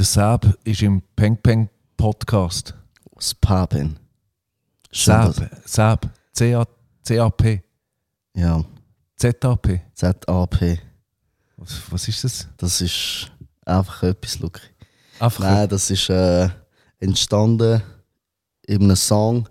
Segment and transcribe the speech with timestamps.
[0.00, 1.68] Der Sab ist im Peng Peng
[1.98, 2.74] Podcast.
[3.18, 3.98] Spapen.
[4.90, 5.34] Sab,
[5.66, 7.62] Sab, C-A-P,
[8.34, 8.64] Ja,
[9.16, 9.82] Z-A-P.
[9.92, 10.78] ZAP.
[11.58, 12.48] Was, was ist das?
[12.56, 13.30] Das ist
[13.66, 14.62] einfach etwas, Luki.
[15.18, 16.48] Einfach Nein, das ist äh,
[16.98, 17.82] entstanden
[18.68, 19.50] in einem Song.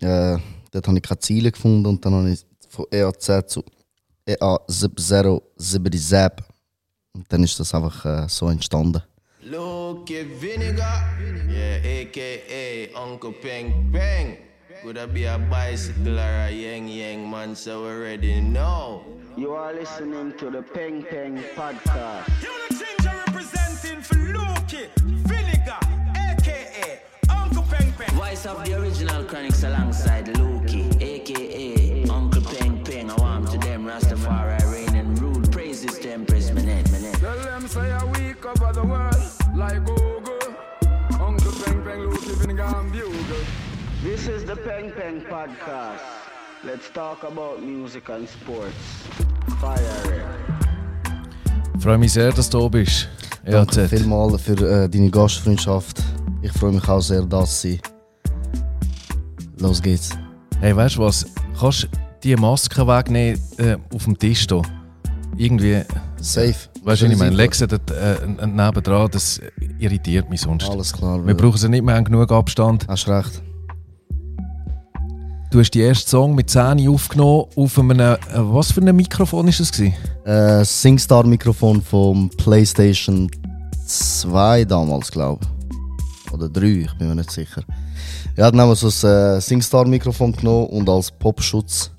[0.00, 0.38] Äh,
[0.70, 3.62] dort habe ich keine Ziele gefunden und dann habe ich von EAZ zu
[4.24, 6.42] E EA077
[7.12, 9.02] und dann ist das einfach äh, so entstanden.
[9.52, 11.04] Lucky Vinegar,
[11.46, 14.38] yeah, aka Uncle Peng Peng.
[14.82, 19.04] Could I be a bicycle or a yang yang man, so we already know.
[19.36, 22.32] You are listening to the Peng Peng Podcast.
[22.40, 24.88] You're the Ginger representing for Luki,
[25.28, 25.84] Vinegar,
[26.16, 28.16] aka Uncle Peng Peng.
[28.16, 33.10] Voice of the original Chronics alongside Lukey, aka Uncle Peng Peng.
[33.10, 35.42] I want to them Rastafari reign and rule.
[35.52, 37.20] Praises to Empress Minette, Minette.
[37.20, 39.11] Tell them say a week over the world
[39.62, 40.54] like Google.
[41.20, 43.44] Uncle Peng Peng, Luki, Vinegar and Bugle.
[44.02, 46.02] This is the Peng Peng Podcast.
[46.64, 48.82] Let's talk about music and sports.
[49.60, 49.78] Fire.
[51.76, 53.08] Ich freue mich sehr, dass du da bist.
[53.44, 53.90] Danke EAZ.
[53.90, 56.02] vielmals für äh, deine Gastfreundschaft.
[56.42, 57.80] Ich freue mich auch sehr, dass sie.
[59.58, 60.10] Los geht's.
[60.60, 61.24] Hey, weißt du was?
[61.58, 61.88] Kannst du
[62.22, 64.62] die Maske wegnehmen äh, auf dem Tisch hier?
[65.36, 65.82] Irgendwie,
[66.22, 66.54] Safe.
[66.84, 69.40] weißt du, ich meine, dort äh, nebendran, das
[69.80, 70.70] irritiert mich sonst.
[70.70, 71.26] Alles klar.
[71.26, 72.86] Wir brauchen sie nicht, wir haben genug Abstand.
[72.86, 73.42] Hast recht.
[75.50, 79.48] Du hast die erste Song mit 10 aufgenommen auf einem, äh, was für ein Mikrofon
[79.48, 79.78] ist das?
[80.24, 83.28] Äh, Singstar-Mikrofon vom PlayStation
[83.84, 86.32] 2 damals, glaube ich.
[86.32, 87.62] Oder 3, ich bin mir nicht sicher.
[88.36, 91.90] Ja, dann haben wir so ein äh, Singstar-Mikrofon genommen und als Popschutz,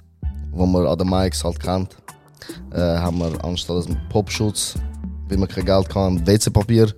[0.51, 1.95] wo man an den Mics halt kennt,
[2.71, 4.75] äh, haben wir anstatt des Popschutz,
[5.27, 6.93] weil wir kein Geld hatten, WC-Papier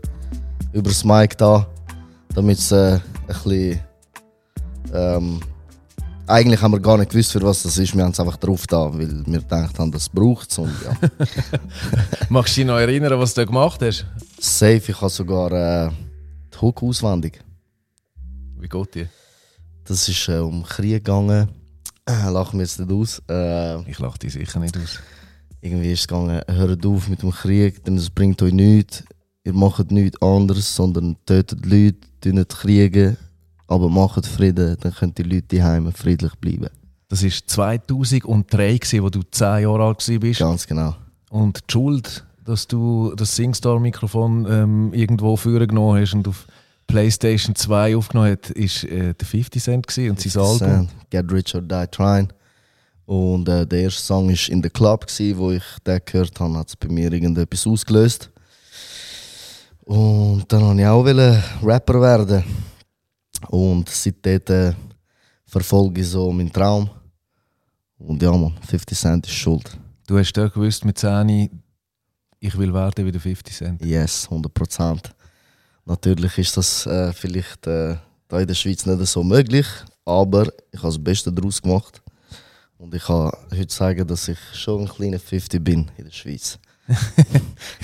[0.73, 1.67] über das Mic da,
[2.33, 3.79] damit es äh, ein bisschen.
[4.93, 5.39] Ähm,
[6.27, 7.95] eigentlich haben wir gar nicht gewusst, für was das ist.
[7.95, 10.57] Wir haben es einfach drauf da, weil wir gedacht haben, das braucht es.
[10.57, 10.65] Ja.
[12.29, 14.05] Magst du dich noch erinnern, was du da gemacht hast?
[14.39, 15.91] Safe, ich habe sogar äh,
[16.53, 17.43] die Hook auswendig.
[18.57, 19.07] Wie geht dir?
[19.83, 21.47] Das ist äh, um Krieg gegangen.
[22.07, 23.21] Äh, lach mir jetzt nicht aus.
[23.29, 24.99] Äh, Ich lache dich sicher nicht aus.
[25.65, 29.03] Irgendwie ist es gegangen, hört auf mit dem Krieg, denn es bringt euch nichts.
[29.43, 33.17] Ihr macht nichts anderes, sondern tötet Leute, tut nicht kriegen,
[33.67, 36.69] aber macht Frieden, dann könnt die Leute daheim friedlich bleiben.
[37.07, 40.39] Das war 2003, gewesen, wo du 10 Jahre alt warst.
[40.39, 40.95] Ganz genau.
[41.29, 46.47] Und die Schuld, dass du das Singstar-Mikrofon ähm, irgendwo vorgenommen hast und auf
[46.87, 50.57] PlayStation 2 aufgenommen hast, ist äh, der 50 Cent und sein Album.
[50.57, 52.29] Sand, Get Rich or Die Trying.
[53.05, 56.57] Und äh, der erste Song war in der Club, gewesen, wo ich den gehört habe,
[56.57, 58.31] hat es bei mir irgendetwas ausgelöst.
[59.83, 62.43] Und dann wollte ich auch Rapper werden.
[63.49, 64.73] Und seitdem äh,
[65.45, 66.89] verfolge ich so meinen Traum.
[67.97, 69.77] Und ja, man, 50 Cent ist schuld.
[70.07, 71.49] Du hast ja gewusst mit 10,
[72.39, 73.85] ich will werden wie der 50 Cent.
[73.85, 75.11] Yes, 100%.
[75.85, 77.95] Natürlich ist das äh, vielleicht äh,
[78.27, 79.67] da in der Schweiz nicht so möglich,
[80.03, 82.01] aber ich habe das Beste daraus gemacht.
[82.85, 86.59] Und ich kann heute sagen, dass ich schon ein kleiner 50 bin in der Schweiz.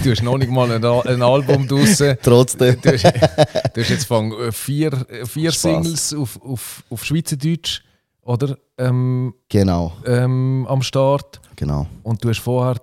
[0.03, 2.17] Du hast noch nicht mal ein, ein Album draussen.
[2.21, 2.79] Trotzdem.
[2.79, 5.51] Du hast, du hast jetzt von äh, vier, äh, vier.
[5.53, 7.81] Singles auf, auf, auf Schweizerdeutsch
[8.21, 11.41] oder, ähm, Genau, ähm, am Start.
[11.55, 11.87] genau.
[12.03, 12.75] Und du hast vorher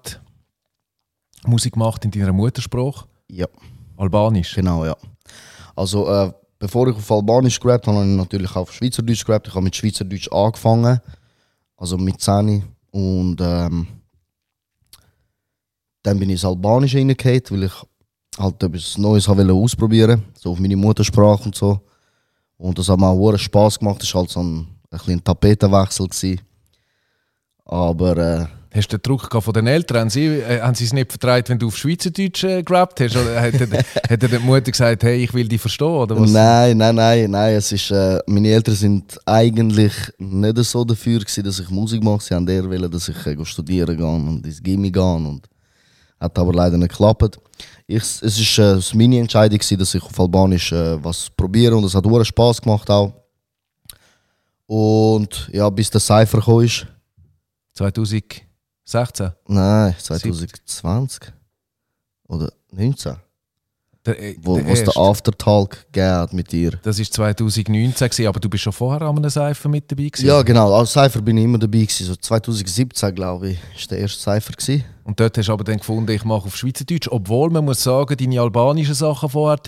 [1.47, 3.47] Musik gemacht in deiner Muttersprache, Ja,
[3.97, 4.57] Albanisch.
[4.57, 4.97] genau, ja.
[5.77, 9.47] Also, äh, bevor ich auf Albanisch gerappt habe, habe ich natürlich auch auf Schweizerdeutsch gerappt.
[9.47, 11.01] Ich habe mit Schweizerdeutsch angefangen,
[11.79, 12.63] also mit 10.
[12.91, 13.87] Und ähm,
[16.03, 17.73] dann bin ich ins Albanische reingehauen, weil ich
[18.39, 21.81] halt etwas Neues wollte ausprobieren so auf meine Muttersprache und so.
[22.57, 24.03] Und das hat mir auch Spass gemacht.
[24.03, 26.09] Das war halt so ein, ein, ein Tapetenwechsel.
[26.09, 26.41] Gewesen.
[27.65, 30.01] Aber äh, Hast du den Druck von den Eltern?
[30.01, 33.17] Haben sie, äh, haben sie es nicht vertraut, wenn du auf Schweizerdeutsch äh, gerappt hast?
[33.17, 33.55] Oder hat,
[34.11, 35.87] hat die Mutter gesagt, hey, ich will dich verstehen?
[35.87, 36.31] Oder was?
[36.31, 37.55] Nein, nein, nein, nein.
[37.55, 42.23] Es ist, äh, meine Eltern waren eigentlich nicht so dafür, gewesen, dass ich Musik mache.
[42.23, 45.03] Sie haben eher wollen, dass ich äh, studieren gehe und ins Gimmi gehe.
[45.03, 45.49] Und
[46.21, 47.39] hat aber leider nicht geklappt.
[47.87, 51.75] Ich, es war äh, meine Entscheidung, gewesen, dass ich auf Albanisch äh, was probiere.
[51.75, 52.91] Und es hat auch Spass gemacht.
[54.67, 56.69] Und ja, bis der Cypher kam.
[57.73, 58.48] 2000.
[58.89, 59.33] 16?
[59.49, 61.33] Nein, 2020 Sieb
[62.27, 63.13] oder 19.
[63.13, 63.17] Äh,
[64.07, 66.71] der, wo es den Aftertalk gegeben hat mit dir.
[66.83, 70.09] Das war 2019, gewesen, aber du bist schon vorher an einem Cypher mit dabei.
[70.09, 70.27] Gewesen.
[70.27, 70.73] Ja, genau.
[70.73, 71.81] Als Cypher bin ich immer dabei.
[71.81, 72.07] Gewesen.
[72.07, 74.55] So 2017, glaube ich, war der erste Cypher.
[74.55, 74.85] Gewesen.
[75.05, 77.09] Und dort hast du aber dann gefunden, ich mache auf Schweizerdeutsch.
[77.11, 79.61] Obwohl, man muss sagen, deine albanischen Sachen vorher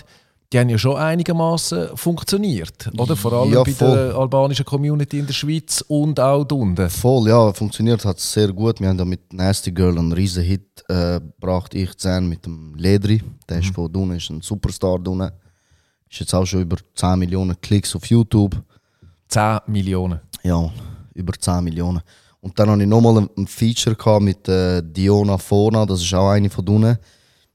[0.51, 2.89] die haben ja schon einigermaßen funktioniert.
[2.97, 3.15] Oder?
[3.15, 6.89] Vor allem Ja, bei der albanischen Community in der Schweiz und auch unten.
[6.89, 8.79] Voll, ja, funktioniert hat sehr gut.
[8.81, 11.73] Wir haben da mit Nasty Girl einen riesen Hit äh, gebracht.
[11.73, 13.21] Ich Zehn mit dem Ledri.
[13.47, 15.31] Der ist von Dune, ist ein Superstar Dune.
[16.09, 18.61] Ist jetzt auch schon über 10 Millionen Klicks auf YouTube.
[19.29, 20.19] 10 Millionen.
[20.43, 20.69] Ja,
[21.13, 22.01] über 10 Millionen.
[22.41, 26.49] Und dann hatte ich nochmal ein, Feature mit äh, Diona Fona, das ist auch eine
[26.49, 26.99] von Dune.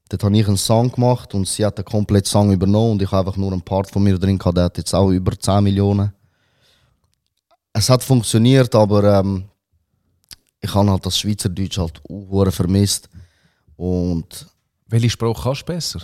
[0.09, 3.11] Dort habe ich einen Song gemacht und sie hat den kompletten Song übernommen und ich
[3.11, 5.65] habe einfach nur einen Part von mir drin gehabt, der hat jetzt auch über 10
[5.65, 6.13] Millionen.
[7.73, 9.45] Es hat funktioniert, aber ähm,
[10.61, 13.09] ich habe halt das Schweizerdeutsch halt auch vermisst.
[13.77, 14.47] Und
[14.87, 16.01] Welche Sprache kannst du besser?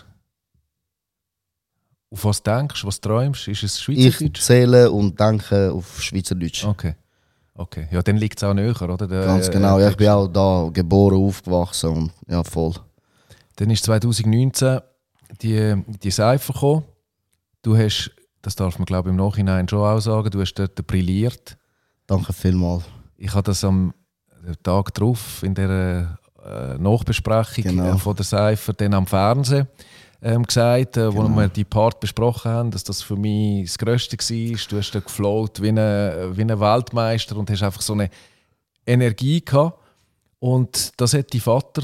[2.11, 3.49] Auf was denkst du, was träumst?
[3.49, 4.41] Ist es ich Schweizerdeutsch?
[4.43, 6.65] zähle und denke auf Schweizerdeutsch.
[6.65, 6.95] Okay.
[7.55, 7.89] Okay.
[7.91, 8.97] Ja, dann liegt es auch näher, oder?
[9.07, 12.75] Der, Ganz äh, genau, ja, ich bin auch da geboren, aufgewachsen und ja, voll.
[13.57, 14.81] Dann ist 2019
[15.41, 16.85] die, die Cypher gekommen.
[17.63, 18.11] Du hast,
[18.43, 21.57] das darf man glaube ich im Nachhinein schon auch sagen, du hast dort brilliert.
[22.07, 22.85] Danke vielmals.
[23.17, 23.95] Ich habe das am
[24.63, 27.95] Tag drauf in der äh, Nachbesprechung Genau.
[27.95, 29.69] äh, von der Cypher dann am Fernsehen
[30.21, 31.37] ähm, gesagt, äh, wo Genau.
[31.37, 34.59] wir die Part besprochen haben, dass das für mich das Größte war.
[34.69, 38.11] Du hast da gefloat wie ein, wie ein Weltmeister und hast einfach so eine
[38.87, 39.79] Energie gehabt.
[40.41, 41.83] Und das hat dein Vater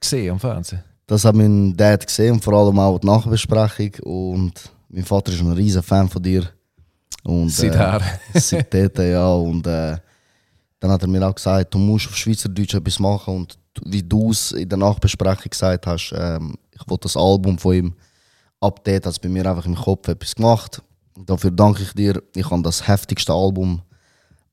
[0.00, 0.82] gesehen am Fernsehen.
[1.10, 3.90] Das hat mein Dad gesehen und vor allem auch die Nachbesprechung.
[4.04, 4.52] Und
[4.90, 6.48] mein Vater ist ein riesen Fan von dir.
[7.24, 8.00] Und, Seither.
[8.32, 9.26] Äh, seitdem, ja.
[9.26, 9.96] Und äh,
[10.78, 13.34] dann hat er mir auch gesagt, du musst auf Schweizerdeutsch etwas machen.
[13.34, 17.74] Und wie du es in der Nachbesprechung gesagt hast, ähm, ich wollte das Album von
[17.74, 17.94] ihm
[18.60, 20.80] updaten, hat es bei mir einfach im Kopf etwas gemacht.
[21.16, 22.22] Und dafür danke ich dir.
[22.36, 23.82] Ich habe das heftigste Album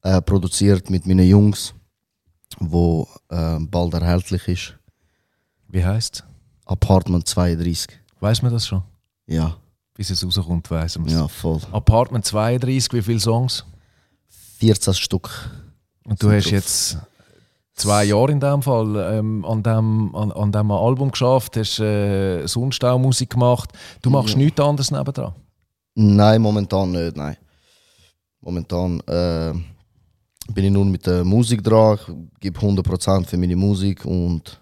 [0.01, 1.75] äh, produziert mit meinen Jungs,
[2.60, 4.74] wo äh, bald erhältlich ist.
[5.68, 6.24] Wie heißt
[6.67, 7.87] Apartment 32.
[8.19, 8.83] Weiß man das schon?
[9.27, 9.55] Ja,
[9.93, 11.13] Bis es rauskommt, weiß man es.
[11.13, 11.59] ja, voll.
[11.71, 13.65] Apartment 32, wie viele Songs?
[14.59, 15.29] 14 Stück.
[16.05, 16.51] Und du hast drauf.
[16.53, 16.97] jetzt
[17.75, 22.45] zwei Jahre in dem Fall ähm, an, dem, an, an dem Album geschafft, hast äh,
[22.47, 23.71] sonst auch Musik gemacht.
[24.01, 25.33] Du machst nichts anderes nebendran.
[25.95, 27.37] Nein, momentan nicht, nein.
[28.41, 29.53] Momentan äh,
[30.53, 31.97] bin ich nur mit der Musik dran,
[32.35, 34.59] ich gebe 100% für meine Musik und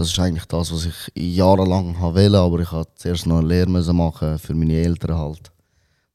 [0.00, 3.92] das ist eigentlich das, was ich jahrelang wollte, aber ich musste zuerst noch eine Lehre
[3.92, 5.52] machen für meine Eltern halt.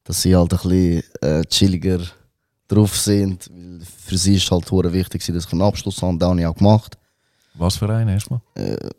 [0.02, 2.00] Dass sie halt ein bisschen äh, chilliger
[2.68, 3.48] drauf sind,
[4.04, 6.98] für sie ist halt wichtig, dass ich einen Abschluss habe, den habe ich auch gemacht.
[7.54, 8.18] Was für einen?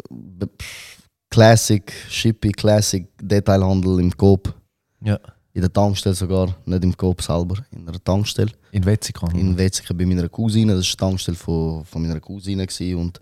[0.09, 4.53] Be- pff, Classic, Shippy, Classic, Detailhandel im Coop.
[5.01, 5.19] Ja.
[5.53, 8.51] In der Tankstelle sogar, nicht im Coop selber, in einer Tankstelle.
[8.71, 9.31] In Wetzikon.
[9.35, 12.65] In Wetzikon bei meiner Cousine, das war die Tankstelle von, von meiner Cousine.
[12.65, 12.95] Gewesen.
[12.95, 13.19] Und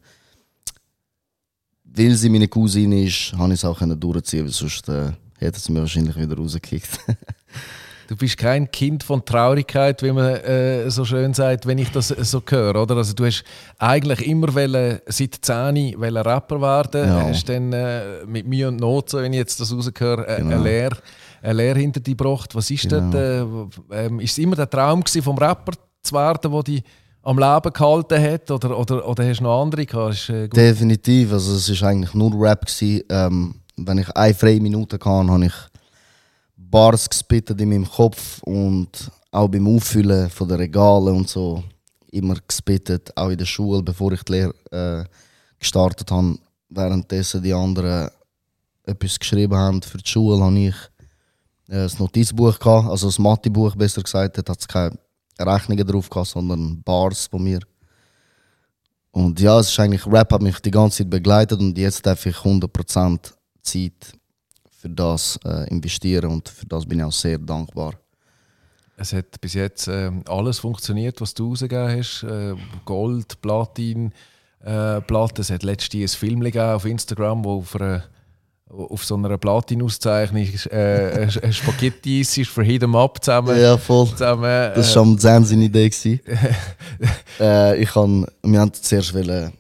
[1.98, 5.60] weil sie meine Cousine ist, habe ich es auch können durchziehen, weil sonst äh, hätte
[5.60, 7.00] sie mir wahrscheinlich wieder rausgekickt.
[8.08, 12.12] Du bist kein Kind von Traurigkeit, wie man äh, so schön sagt, wenn ich das
[12.12, 12.98] äh, so höre, oder?
[12.98, 13.44] Also du hast
[13.80, 17.28] eigentlich immer wollen, seit 10 wollen Rapper werden, Ja.
[17.28, 20.54] hast dann äh, mit Mühe und Not, so, wenn ich jetzt das rausgehöre, äh, Genau.
[20.58, 20.98] eine, Lehre,
[21.42, 22.54] eine Lehre hinter dich gebracht.
[22.54, 23.10] Was ist Genau.
[23.10, 25.72] dort, äh, ähm, ist es immer der Traum gewesen, vom Rapper
[26.04, 26.84] zu werden, der dich
[27.26, 30.30] am Leben gehalten hat, oder, oder, oder hast du noch andere gehabt?
[30.30, 30.48] Äh.
[30.48, 32.66] Definitiv, also es war eigentlich nur Rap.
[32.82, 35.54] Ähm, wenn ich eine freie Minute hatte, habe ich
[36.56, 41.64] Bars gespittet in meinem Kopf und auch beim Auffüllen von den Regalen und so
[42.12, 45.04] immer gespittet, auch in der Schule, bevor ich die Lehre äh,
[45.60, 46.38] gestartet habe.
[46.70, 48.10] Währenddessen die anderen
[48.84, 50.76] etwas geschrieben haben für die Schule, habe ich
[51.70, 54.98] äh, ein Notizbuch gehabt, also ein Mathebuch besser gesagt, hat es keine
[55.40, 57.60] Rechnungen drauf gehabt, sondern Bars von mir.
[59.12, 62.26] Und ja, es ist eigentlich, Rap hat mich die ganze Zeit begleitet und jetzt darf
[62.26, 64.14] ich 100% Zeit
[64.70, 67.94] für das äh, investieren und für das bin ich auch sehr dankbar.
[68.98, 72.24] Es hat bis jetzt ähm, alles funktioniert, was du rausgegeben hast.
[72.24, 74.14] Äh, Gold, Platin,
[74.64, 75.42] äh, Platte.
[75.42, 78.04] Es hat letztens ein Film auf Instagram, wo auf, einer,
[78.70, 83.60] auf so einer Platin-Auszeichnung äh, ein- Spaghetti ist für Hit 'em Up zusammen.
[83.60, 84.08] Ja, voll.
[84.08, 85.90] zusammen äh, Das war am Zen seine Idee.
[87.40, 89.52] äh, ich kann, wir wollten zuerst wollen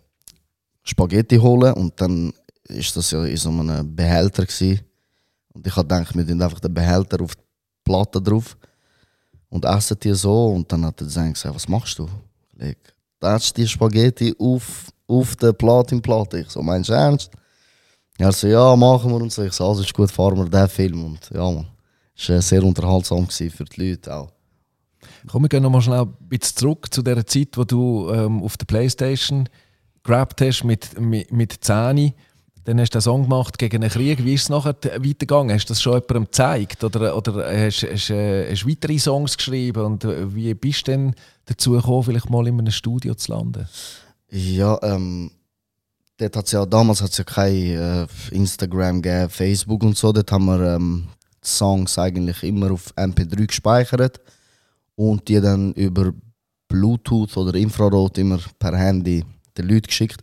[0.83, 2.33] Spaghetti holen und dann
[2.67, 4.43] ist das ja in so einem Behälter.
[4.45, 4.81] Gewesen.
[5.53, 7.41] Und ich habe gedacht, wir tun einfach den Behälter auf die
[7.83, 8.57] Platte drauf
[9.50, 10.47] und essen die so.
[10.47, 12.09] Und dann hat der Zen gesagt, was machst du?
[12.59, 12.75] Ich
[13.19, 16.39] tätsch die Spaghetti auf, auf der Platinplatte.
[16.39, 17.29] Ich so, meinst du ernst?
[18.19, 19.43] Ja, also, ja, machen wir und so.
[19.43, 21.05] Ich so, also ist gut, fahren wir den Film.
[21.05, 21.67] Und ja, man.
[22.17, 24.31] Es war sehr unterhaltsam für die Leute auch.
[25.27, 28.57] Komm, wir gehen nochmal schnell ein bisschen zurück zu der Zeit, wo du ähm, auf
[28.57, 29.50] der Playstation
[30.03, 32.13] gerappt hast mit, mit, mit 10.
[32.63, 34.24] Dann hast du einen Song gemacht gegen einen Krieg.
[34.24, 35.53] Wie ist es nachher weitergegangen?
[35.53, 36.84] Hast du das schon jemandem gezeigt?
[36.84, 39.86] Oder, oder hast du äh, weitere Songs geschrieben?
[39.86, 43.67] Und äh, wie bist du denn dazu gekommen, vielleicht mal in einem Studio zu landen?
[44.31, 45.31] Ja, ähm,
[46.17, 50.12] dort hat's ja, damals hat es ja kein äh, Instagram gegeben, Facebook und so.
[50.12, 51.07] Dort haben wir ähm,
[51.43, 54.19] Songs eigentlich immer auf MP3 gespeichert
[54.95, 56.13] und die dann über
[56.67, 59.24] Bluetooth oder Infrarot immer per Handy
[59.57, 60.22] den Leuten geschickt.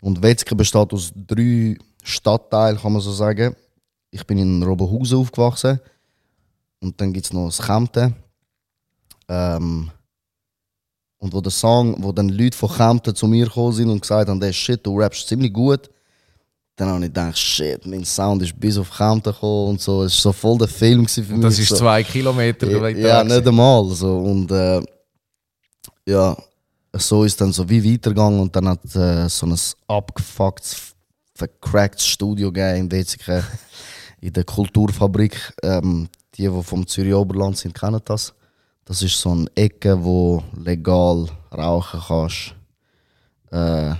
[0.00, 3.54] Und Wetzke besteht aus drei Stadtteilen, kann man so sagen.
[4.10, 5.80] Ich bin in Robenhausen aufgewachsen
[6.80, 8.16] und dann gibt es noch das Kempten.
[9.28, 9.90] Ähm,
[11.20, 14.28] und wo der Song, wo dann Leute von Kempten zu mir gekommen sind und gesagt
[14.28, 15.88] haben, der Shit, du rappst ziemlich gut.
[16.76, 20.02] Dann habe ich gedacht, shit, mein Sound ist bis auf Kempten gekommen und so.
[20.02, 21.42] Es war so voll der Film für mich.
[21.42, 21.76] Das ist so.
[21.76, 23.84] zwei Kilometer weit Ja, nicht einmal.
[23.90, 24.16] So.
[24.16, 24.80] Und äh,
[26.06, 26.34] ja,
[26.94, 29.58] so ist dann so wie weitergegangen und dann hat äh, so ein
[29.88, 30.94] abgefucktes,
[31.34, 33.44] vercracktes Studio gegeben in Wetzikon,
[34.22, 35.52] in der Kulturfabrik.
[35.62, 38.32] Ähm, die, die vom Zürich Oberland sind, kennen das.
[38.84, 42.54] Das ist so eine Ecke, wo legal rauchen kannst.
[43.52, 43.94] Äh,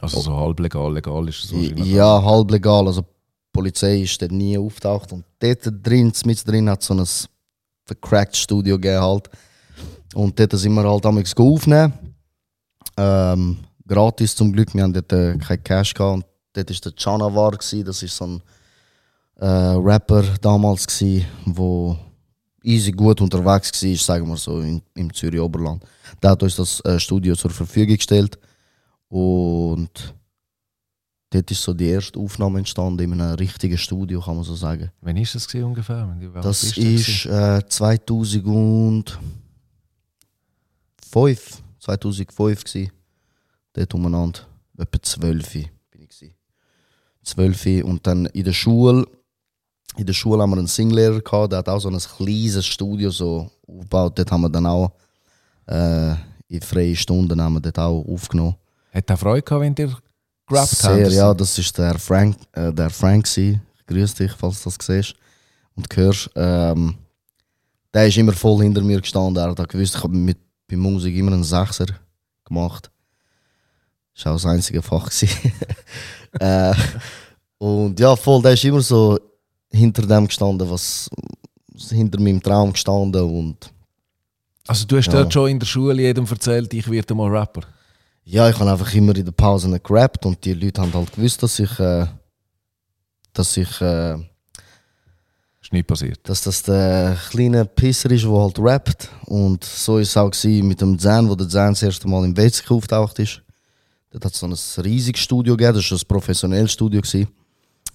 [0.00, 1.86] Also so halb legal, legal ist es wahrscheinlich.
[1.86, 2.86] ja, halb legal.
[2.86, 3.08] Also die
[3.52, 5.12] Polizei ist dort nie auftaucht.
[5.12, 7.06] Und dort drin, mit drin, hat so ein
[7.86, 9.30] vercracktes Studio gegeben halt.
[10.14, 11.92] Und dort sind wir halt damals aufnehmen.
[12.96, 14.74] Ähm, gratis zum Glück.
[14.74, 16.14] Wir haben dort äh, kein Cash gehabt.
[16.14, 17.50] Und dort war der Chanavar.
[17.52, 18.42] Das ist so ein
[19.40, 21.96] äh, Rapper damals, gewesen, wo
[22.64, 25.84] easy gut unterwegs war, sagen wir so, in, im Zürich Oberland.
[26.22, 28.38] Der hat uns das äh, Studio zur Verfügung gestellt.
[29.08, 30.14] Und
[31.30, 34.90] dort ist so die erste Aufnahme entstanden in einem richtigen Studio, kann man so sagen.
[35.00, 36.08] Wann ist das gewesen ungefähr?
[36.42, 36.94] Das gewesen?
[36.94, 39.18] ist äh, 2005.
[41.78, 42.90] 2005 gsi.
[43.74, 44.40] Dort umeinander.
[44.78, 46.34] Etwa 12 bin ich gsi.
[47.22, 49.06] 12 und dann in der Schule.
[49.96, 53.10] In der Schule haben wir einen Singlehrer gehabt, der hat auch so ein kleines Studio
[53.10, 54.18] so aufgebaut.
[54.18, 54.92] Dort haben wir dann auch
[55.66, 56.14] äh,
[56.48, 58.56] in freien Stunden haben wir dort auch aufgenommen.
[58.92, 59.96] Hat er Freude gehabt, wenn ihr
[60.46, 61.12] gerappt Sehr, habt?
[61.12, 63.24] ja, das ist der Frank, äh, der Frank
[63.86, 65.14] grüße dich, falls du das siehst
[65.74, 66.30] und hörst.
[66.34, 66.94] Ähm,
[67.92, 69.36] der ist immer voll hinter mir gestanden.
[69.36, 71.86] Er hat gewusst, ich habe mit bei Musik immer einen Sechser
[72.44, 72.90] gemacht.
[74.14, 75.10] Das war auch das einzige Fach.
[76.40, 76.74] äh,
[77.58, 79.18] und ja, voll, der ist immer so
[79.74, 81.08] hinter dem gestanden, was
[81.90, 83.70] hinter meinem Traum gestanden und
[84.66, 85.12] Also du hast Ja.
[85.14, 87.62] dort schon in der Schule jedem erzählt, ich werde mal Rapper.
[88.24, 91.42] Ja, ich habe einfach immer in der Pause gerappt und die Leute haben halt gewusst,
[91.42, 92.06] dass ich, äh,
[93.34, 94.14] dass ich, äh,
[95.60, 96.20] Ist nicht passiert.
[96.26, 99.10] dass das der kleine Pisser ist, der halt rappt.
[99.26, 100.30] Und so ist es auch
[100.62, 103.42] mit dem Zen, wo der Zen das erste Mal im Wetzig auftaucht ist.
[104.10, 107.00] Dort hat es so ein riesiges Studio gegeben, das war ein professionelles Studio.
[107.02, 107.28] Gewesen.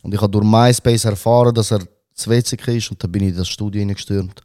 [0.02, 1.82] Und ich habe durch MySpace erfahren, dass er
[2.14, 4.42] zu Wetzig ist und dann bin ich in das Studio reingestürmt.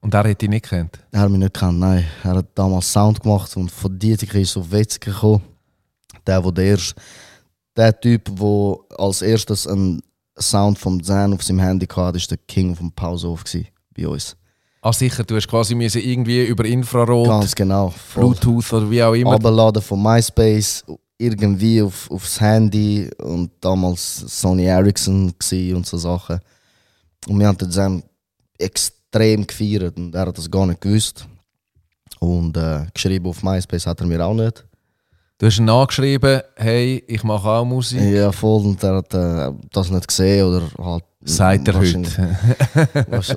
[0.00, 0.98] Und er hätte dich nicht gekannt.
[1.12, 2.04] Er hat mich nicht gekannt, nein.
[2.24, 5.42] Er hat damals Sound gemacht und von Dietrich ist auf Wetzig gekommen.
[6.26, 7.00] Der, wo der erste,
[7.76, 10.02] der Typ, der als erstes einen
[10.38, 13.44] Sound vom Zen auf seinem Handy hatte, war der King vom Pausehof
[13.96, 14.36] bei uns.
[14.80, 17.90] Ah sicher, du hast quasi irgendwie über Infrarot, Ganz genau.
[17.90, 18.24] Voll.
[18.24, 19.34] Bluetooth oder wie auch immer.
[19.34, 20.84] Abladen von MySpace,
[21.22, 25.32] irgendwie auf, aufs Handy und damals Sony Ericsson
[25.74, 26.40] und so Sachen.
[27.28, 28.02] Und wir haben den Zen
[28.58, 31.26] extrem gefeiert und er hat das gar nicht gewusst.
[32.18, 34.64] Und äh, geschrieben auf MySpace hat er mir auch nicht.
[35.38, 38.00] Du hast ihn angeschrieben, hey, ich mache auch Musik.
[38.00, 38.64] Ja, voll.
[38.64, 41.04] Und er hat äh, das nicht gesehen oder halt.
[41.24, 42.00] Sagt er heute.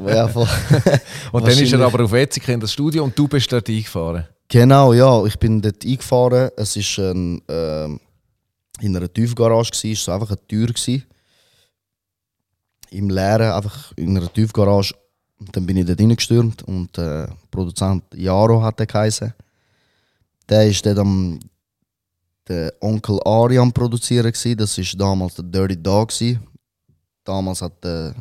[0.08, 0.48] Ja, voll.
[1.32, 4.25] Und dann ist er aber auf Wetzig in das Studio und du bist dort eingefahren.
[4.48, 5.25] Genau, ja.
[5.25, 6.52] Ich bin dort eingefahren.
[6.56, 8.00] Es war ein, ähm,
[8.82, 9.72] in einer Tiefgarage.
[9.92, 10.68] Es war einfach eine Tür.
[10.68, 11.04] Gewesen.
[12.92, 14.94] Im Leeren, einfach in einer Tiefgarage.
[15.40, 19.34] Und dann bin ich dort reingestürmt und der Produzent Jaro hat der geheißen.
[20.48, 21.40] Der war dort am
[22.48, 24.32] der Onkel Ari am produzieren.
[24.32, 24.58] Gewesen.
[24.58, 26.10] Das war damals der Dirty Dog.
[26.10, 26.40] Gewesen.
[27.24, 28.16] Damals hat der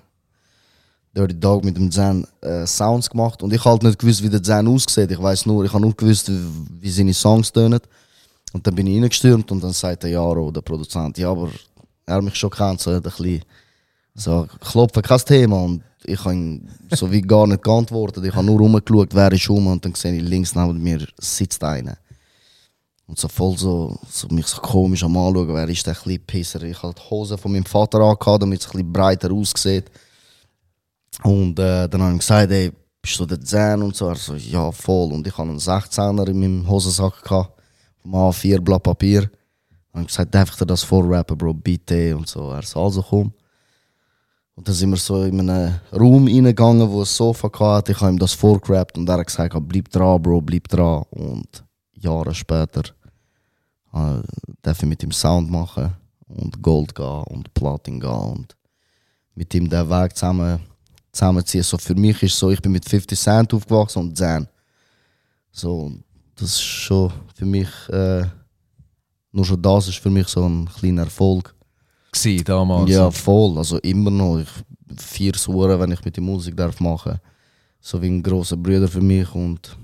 [1.17, 4.43] Dirty Dog mit dem Zen äh, Sounds gemacht und ich halt nicht gewusst, wie der
[4.43, 5.11] Zen aussieht.
[5.11, 6.41] Ich weiß nur, ich habe nur gewusst, wie,
[6.81, 7.81] wie seine Songs tönen.
[8.53, 11.51] Und dann bin ich reingestürmt und dann sagt der Jaro, der Produzent, ja, aber
[12.07, 13.43] er mich schon kennt, so hat ein bisschen
[14.15, 15.63] so klopfen, kein Thema.
[15.63, 18.25] Und ich habe ihm so wie gar nicht geantwortet.
[18.25, 21.63] Ich habe nur rumgeschaut, wer ist rum und dann sehe ich links neben mir sitzt
[21.65, 21.97] einer.
[23.07, 26.63] Und so voll so, so mich so komisch am anschauen, wer ist der kleine Pisser.
[26.63, 29.91] Ich hatte die Hose von meinem Vater angehabt, damit es ein bisschen breiter aussieht.
[31.23, 34.09] Und äh, dann habe ich gesagt, ey, bist du der Zehn und so?
[34.09, 35.13] Er so, ja, voll.
[35.13, 37.61] Und ich hatte einen 16er in meinem Hosensack, gehabt,
[38.01, 39.23] vom A4 Blatt Papier.
[39.23, 42.17] Dann habe ich gesagt, darf ich dir das vorrappen, Bro, bitte.
[42.17, 42.51] Und so.
[42.51, 43.33] Er so, also komm.
[44.57, 47.93] Und dann sind wir so in einen Raum reingegangen, wo ein Sofa hatte.
[47.93, 51.03] Ich habe ihm das vorgerappt und er hat gesagt, bleib dran, Bro, bleib dran.
[51.11, 52.83] Und Jahre später
[53.93, 54.21] äh,
[54.63, 55.93] darf ich mit ihm Sound machen
[56.29, 58.57] und Gold gehen und Platin gehen und
[59.35, 60.61] mit ihm den Weg zusammen,
[61.15, 61.63] zusammenziehen.
[61.63, 64.47] So für mich ist so, ich bin mit 50 Cent aufgewachsen und Zen.
[65.53, 65.93] So,
[66.35, 68.25] das ist schon für mich, äh,
[69.33, 71.55] nur schon das ist für mich so ein kleiner Erfolg.
[72.13, 72.91] Gewesen, damals.
[72.91, 73.59] Ja, voll.
[73.59, 74.39] Also immer noch.
[74.39, 74.49] Ich
[74.97, 77.19] vier Suren, wenn ich mit der Musik darf machen.
[77.81, 79.77] So wie ein großer Bruder für mich und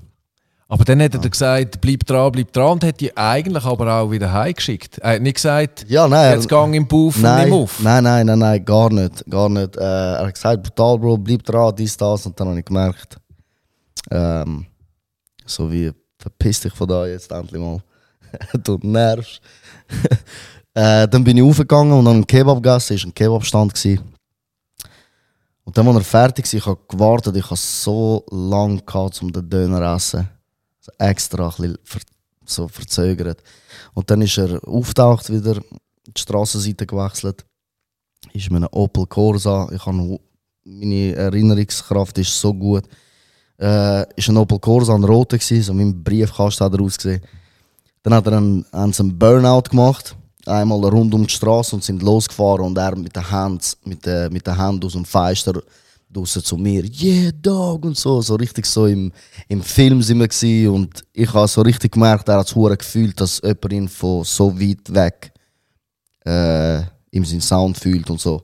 [0.72, 4.08] Aber dann hat er gesagt, bleib dran, bleib dran und hat die eigentlich aber auch
[4.08, 4.98] wieder heimgeschickt.
[4.98, 7.80] Er hat nicht gesagt, ja, nein, jetzt gang im Puff und nimm auf.
[7.82, 9.76] nein, nein, nein, nein, gar nicht, gar nicht.
[9.76, 13.16] Äh, er hat gesagt, brutal, Bro, bleib dran, dies, das und dann habe ich gemerkt,
[14.12, 14.64] ähm,
[15.44, 17.82] so wie verpiss dich von da jetzt endlich mal,
[18.62, 19.40] du nervst.
[20.74, 23.74] äh, dann bin ich aufgegangen und an einen Kebab gegessen, es war ein Kebabstand.
[23.74, 24.04] Gewesen.
[25.64, 29.32] Und dann, als er fertig war, ich habe gewartet, ich habe so lange gehabt, um
[29.32, 30.39] den Döner zu essen.
[30.98, 32.00] Extra ein bisschen ver
[32.44, 33.42] so verzögert.
[33.94, 35.60] Und dann ist er auftaucht wieder,
[36.06, 37.44] die Straßenseite gewechselt.
[38.32, 39.68] Ist mit einem Opel Corsa.
[39.72, 40.18] Ich habe
[40.64, 42.84] meine Erinnerungskraft ist so gut.
[43.58, 47.22] Äh, ist ein Opel Corsa, ein roter gewesen, so mein Briefkasten hat er ausgesehen.
[48.02, 51.84] Dann hat er einen, haben sie einen Burnout gemacht, einmal rund um die Straße und
[51.84, 55.62] sind losgefahren und er mit der Hand, mit der, mit der Hand aus dem Fenster
[56.12, 59.12] draussen zu mir, yeah, Dog und so, so richtig so im,
[59.48, 60.68] im Film sind wir gewesen.
[60.68, 64.58] und ich habe so richtig gemerkt, er hat es gefühlt, dass jemand ihn von so
[64.58, 65.32] weit weg
[66.24, 68.42] äh, ihm seinen Sound fühlt und so.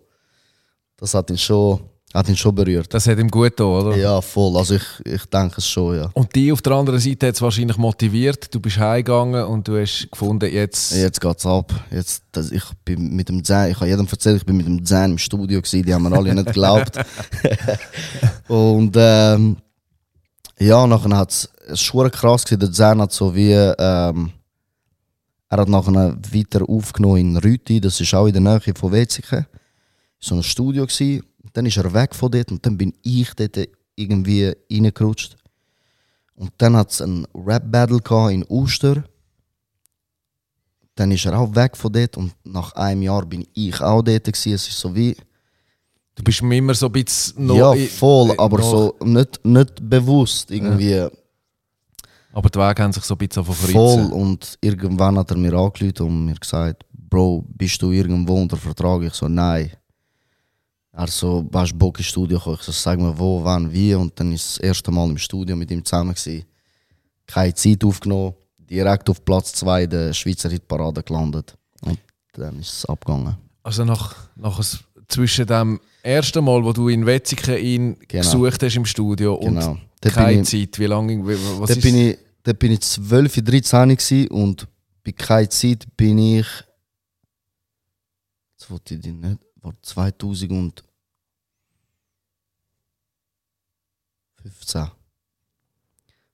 [0.96, 1.80] Das hat ihn schon,
[2.16, 2.92] hat ihn schon berührt.
[2.94, 3.96] Das hat ihm gut getan, oder?
[3.96, 4.56] Ja, voll.
[4.56, 6.11] Also ich, ich denke es schon, ja.
[6.14, 8.52] Und die auf der anderen Seite hat es wahrscheinlich motiviert.
[8.54, 10.94] Du bist heimgegangen und du hast gefunden, jetzt...
[10.94, 11.73] Jetzt geht's ab.
[11.90, 14.85] Jetzt, das, ich bin mit dem Zen, ich habe jedem erzählt, ich bin mit dem
[14.85, 16.99] Zen im Studio gewesen, die haben mir alle nicht geglaubt.
[18.49, 19.56] und ähm,
[20.59, 24.33] ja, nachher hat es, es schon krass gewesen, der Zen hat so wie, ähm,
[25.50, 29.44] er hat nachher weiter aufgenommen in Rüti, das ist auch in der Nähe von Wetzikon.
[30.18, 31.22] So ein Studio gewesen.
[31.52, 33.59] Dann ist er weg von dort und dann bin ich dort
[33.94, 35.37] irgendwie reingerutscht.
[36.35, 39.04] Und dann hat es ein Rap-Battle in Uster.
[40.94, 44.24] Dann ist er auch weg von dort und nach einem Jahr bin ich auch dort.
[44.24, 44.52] Gewesen.
[44.52, 45.16] Es ist so wie.
[46.14, 47.46] Du bist mir immer so ein bisschen...
[47.46, 51.06] noch- ja, voll, aber noch- so nicht, nicht bewusst irgendwie.
[52.32, 53.72] Aber die Wege haben sich so ein bisschen verkreuzen.
[53.72, 54.12] Voll.
[54.12, 59.02] Und irgendwann hat er mir angerufen und mir gesagt: Bro, bist du irgendwo unter Vertrag?
[59.02, 59.70] Ich so, nein.
[60.98, 62.56] Er so, hast du Bock ins Studio kommen?
[62.59, 63.94] Ich so, sag mir wo, wann, wie.
[63.94, 66.14] Und dann ist das erste Mal im Studio mit ihm zusammen.
[66.14, 66.44] Gewesen.
[67.26, 71.54] Keine Zeit aufgenommen, direkt auf Platz 2 der Schweizer Hitparade gelandet.
[71.82, 71.98] Und
[72.32, 73.37] dann ist es abgegangen.
[73.62, 74.78] Also nach, nach es-
[75.09, 78.22] zwischen dem ersten Mal, wo du in Wetzikon ihn Genau.
[78.22, 79.72] gesucht hast im Studio Genau.
[79.72, 81.22] und Dort keine ich- Zeit, wie lange...
[81.26, 84.66] Was Dort ist bin, ich, dort bin ich 12, 13 gewesen und
[85.04, 86.46] bei keiner Zeit bin ich.
[88.52, 89.38] Jetzt wollte ich die nicht.
[89.62, 89.74] War
[94.50, 94.90] 2015.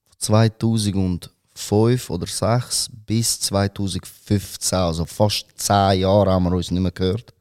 [0.04, 6.92] Von 2005 oder 6 bis 2015, also fast 10 Jahre haben wir uns nicht mehr
[6.92, 7.34] gehört.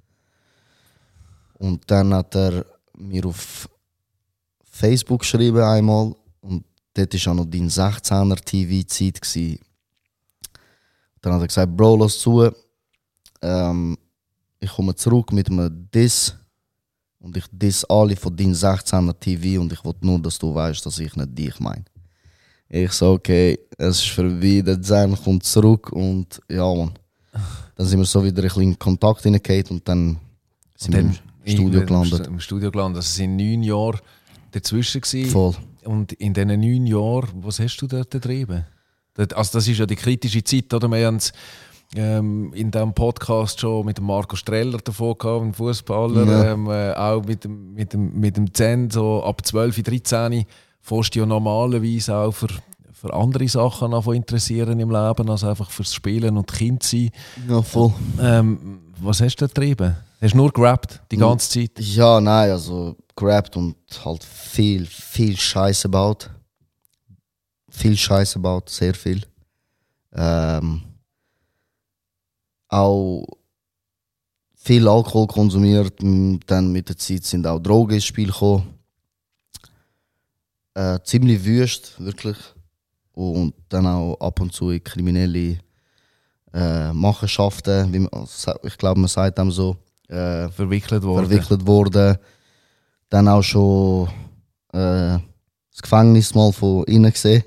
[1.55, 2.65] Und dann hat er
[2.97, 3.69] mir auf
[4.63, 9.59] Facebook geschrieben einmal und dort war auch noch dein 16er TV-Zeit.
[11.21, 12.49] Dann hat er gesagt, Bro, lass zu,
[13.41, 13.97] ähm,
[14.59, 16.35] ich komme zurück mit einem Diss
[17.21, 20.85] und ich diss alle von deinem 16er TV und ich will nur, dass du weißt,
[20.85, 21.85] dass ich nicht dich meine.
[22.67, 26.91] Ich so, okay, es ist vorbei, der Zen kommt zurück und ja, man.
[27.75, 30.17] Dann sind wir so wieder ein bisschen in Kontakt hineingekommen und dann
[30.75, 31.13] sind wir im
[31.45, 32.27] Studio gelandet.
[32.27, 32.97] Im Studio gelandet.
[32.97, 33.99] Also es sind neun Jahre
[34.51, 35.29] dazwischen gewesen.
[35.29, 35.55] Voll.
[35.83, 38.65] Und in diesen neun Jahren, was hast du dort getrieben?
[39.17, 40.87] Also das ist ja die kritische Zeit, oder?
[40.89, 41.33] Wir haben es
[41.95, 46.51] ähm, in diesem Podcast schon mit dem Marco Streller davon gehabt, einem Fußballer, Ja.
[46.53, 50.45] ähm, äh, auch mit dem, mit dem, mit dem Zen, so ab 12, 13
[50.79, 52.47] fährst du ja normalerweise auch für,
[52.93, 57.09] für andere Sachen an interessieren im Leben, als einfach fürs Spielen und Kind sein.
[57.49, 57.91] Ja, voll.
[58.21, 59.95] Ähm, was hast du getrieben?
[60.21, 61.71] Hast du nur gerappt die ganze Zeit?
[61.79, 63.75] Ja, nein, also gerappt und
[64.05, 66.29] halt viel, viel Scheiße gebaut.
[67.69, 69.21] Viel Scheiße gebaut, sehr viel.
[70.13, 70.81] Ähm,
[72.71, 73.25] auch
[74.55, 75.99] viel Alkohol konsumiert.
[75.99, 78.73] Dann mit der Zeit sind auch Drogen ins Spiel gekommen.
[80.73, 82.37] Äh, ziemlich wüst, wirklich.
[83.13, 85.59] Und dann auch ab und zu in kriminelle
[86.53, 88.27] äh, Machenschaften, wie man,
[88.63, 91.27] ich glaube, man sagt dem so, äh, Verwickelt worden.
[91.27, 92.17] verwickelt worden.
[93.09, 94.07] Dann auch schon
[94.73, 95.19] äh,
[95.71, 97.43] das Gefängnis mal von innen gesehen.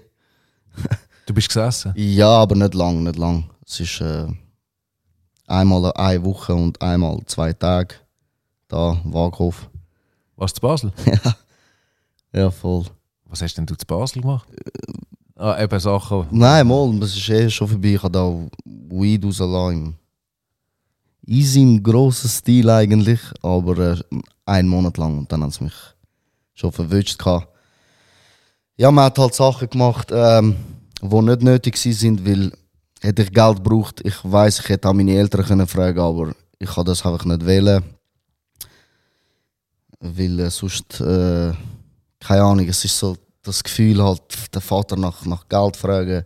[1.27, 1.93] Du bist gesessen?
[1.97, 3.51] Ja, aber nicht lang, nicht lang.
[3.67, 4.27] Es ist äh,
[5.47, 7.97] einmal eine Woche und einmal zwei Tage
[8.69, 9.69] da, Waghof.
[10.37, 10.93] Warst du zu Basel?
[12.33, 12.85] Ja, voll.
[13.27, 14.49] Was hast denn du zu Basel gemacht?
[15.37, 16.27] Ah, eben Sachen.
[16.33, 17.95] Nein, mal, das ist eh schon vorbei.
[17.95, 18.29] Ich habe da
[18.65, 19.95] Weed rausgelassen.
[21.27, 23.97] Easy im grossen Stil eigentlich, aber äh,
[24.45, 25.75] einen Monat lang und dann haben sie mich
[26.55, 27.25] schon verwünscht.
[28.77, 30.57] Ja, man hat halt Sachen gemacht, ähm,
[31.01, 32.53] die nicht nötig sind, weil
[33.05, 36.69] hätte ich Geld gebraucht, ich weiß, ich hätte auch meine Eltern können fragen, aber ich
[36.69, 37.85] kann das einfach nicht wählen.
[40.01, 41.53] Weil äh, sonst, äh,
[42.19, 44.23] keine Ahnung, es ist so das Gefühl halt,
[44.55, 46.25] der Vater nach, nach Geld fragen.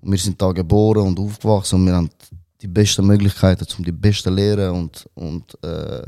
[0.00, 2.10] Und wir sind da geboren und aufgewachsen und wir haben
[2.60, 6.04] die besten Möglichkeiten, um die besten Lehren und, und äh,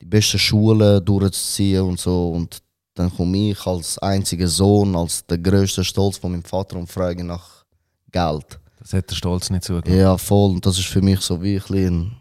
[0.00, 2.30] die besten Schulen durchzuziehen und so.
[2.30, 2.58] Und
[2.94, 7.24] dann komme ich als einziger Sohn, als der größte Stolz von meinem Vater und frage
[7.24, 7.64] nach
[8.10, 8.58] Geld.
[8.90, 9.98] Das hat der Stolz nicht zugelassen.
[10.00, 10.52] Ja, voll.
[10.52, 12.16] Und das ist für mich so wirklich ein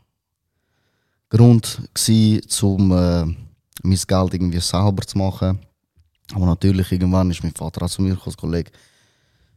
[1.30, 3.23] Grund gewesen, um äh,
[3.84, 5.60] mein Geld irgendwie selber zu machen.
[6.34, 8.69] Aber natürlich, irgendwann ist mein Vater auch zu mir als Kollege,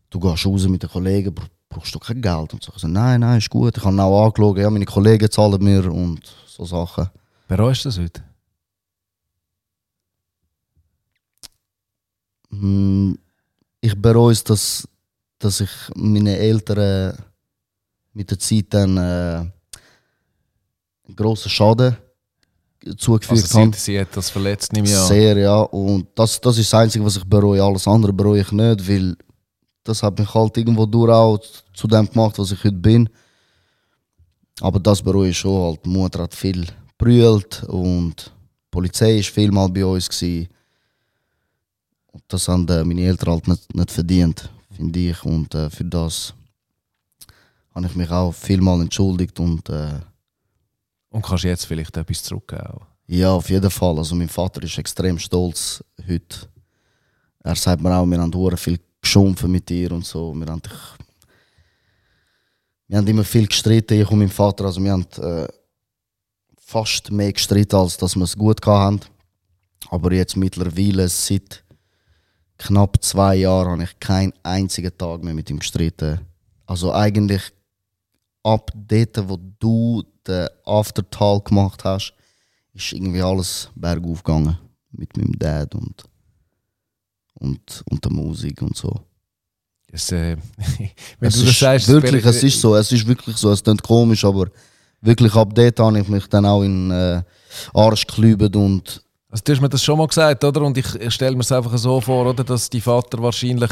[0.09, 2.55] du gehst raus mit den Kollegen, br- brauchst du kein Geld?
[2.55, 2.71] Und so.
[2.77, 3.77] Ich so, nein, nein, ist gut.
[3.77, 7.11] Ich habe auch angeschaut, ja, meine Kollegen zahlen mir und so Sachen.
[7.49, 8.23] Bereust du das heute?
[12.51, 13.19] Hm,
[13.81, 14.87] Ich bereue es, dass,
[15.41, 17.17] dass ich meine Eltern
[18.13, 19.53] mit der Zeit dann äh, einen
[21.17, 21.97] grossen Schaden
[22.97, 23.73] zugefügt Also habe.
[23.75, 25.07] sie, sie hat das verletzt, nehme ich an.
[25.09, 25.61] Sehr, ja.
[25.61, 27.63] Und das, das ist das Einzige, was ich bereue.
[27.63, 29.17] Alles andere bereue ich nicht, weil
[29.83, 31.39] das hat mich halt irgendwo durch auch
[31.75, 33.09] zu dem gemacht, was ich heute bin.
[34.61, 35.63] Aber das bereue ich schon.
[35.63, 35.85] Halt.
[35.85, 36.67] Die Mutter hat viel
[36.99, 40.09] brüllt und die Polizei war viel mal bei uns.
[40.09, 40.49] Gewesen.
[42.13, 44.51] Und das haben äh, meine Eltern halt nicht, nicht verdient,
[44.81, 45.25] finde ich.
[45.25, 46.33] Und äh, für das
[47.75, 50.01] habe ich mich auch vielmal entschuldigt und äh,
[51.11, 52.67] Und kannst jetzt vielleicht etwas zurückgeben?
[52.67, 52.87] auch?
[53.07, 53.99] ja, auf jeden Fall.
[53.99, 56.49] Also mein Vater ist extrem stolz heute.
[57.43, 60.33] Er sagt mir auch, wir haben hure viel geschumpfen mit dir und so.
[60.35, 60.73] Wir haben, dich,
[62.89, 64.65] wir haben immer viel gestritten, ich und mein Vater.
[64.65, 65.49] Also wir haben äh,
[66.59, 69.01] fast mehr gestritten, als dass wir es gut hatten.
[69.91, 71.65] Aber jetzt mittlerweile, seit
[72.61, 76.21] knapp zwei Jahren, habe ich keinen einzigen Tag mehr mit ihm gestritten.
[76.67, 77.43] Also eigentlich
[78.43, 82.15] ab dort, wo du den Aftertalk gemacht hast,
[82.75, 84.59] ist irgendwie alles bergauf gegangen.
[84.93, 86.05] Mit meinem Dad und,
[87.35, 88.93] und, und der Musik und so.
[89.93, 90.37] Es, äh,
[91.19, 93.61] wenn es du das ist sagst, wirklich, es ist so, es ist wirklich so, es
[93.61, 94.47] klingt komisch, aber
[95.01, 97.21] wirklich ab dort habe ich mich dann auch in äh,
[97.75, 100.63] Arsch geklübt und Also, du hast mir das schon mal gesagt, oder?
[100.63, 102.43] Und ich, stelle mir es einfach so vor, oder?
[102.43, 103.71] Dass die Vater wahrscheinlich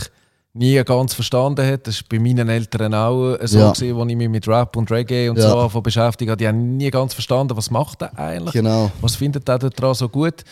[0.55, 1.87] nie ganz verstanden hat.
[1.87, 3.73] Das war bei meinen Eltern auch so, Ja.
[3.73, 5.69] gewesen, als ich mich mit Rap und Reggae und Ja.
[5.69, 6.39] so beschäftigt habe.
[6.39, 8.53] Die haben nie ganz verstanden, was macht er eigentlich?
[8.55, 8.91] genau.
[9.01, 10.45] Was findet er daran so gut?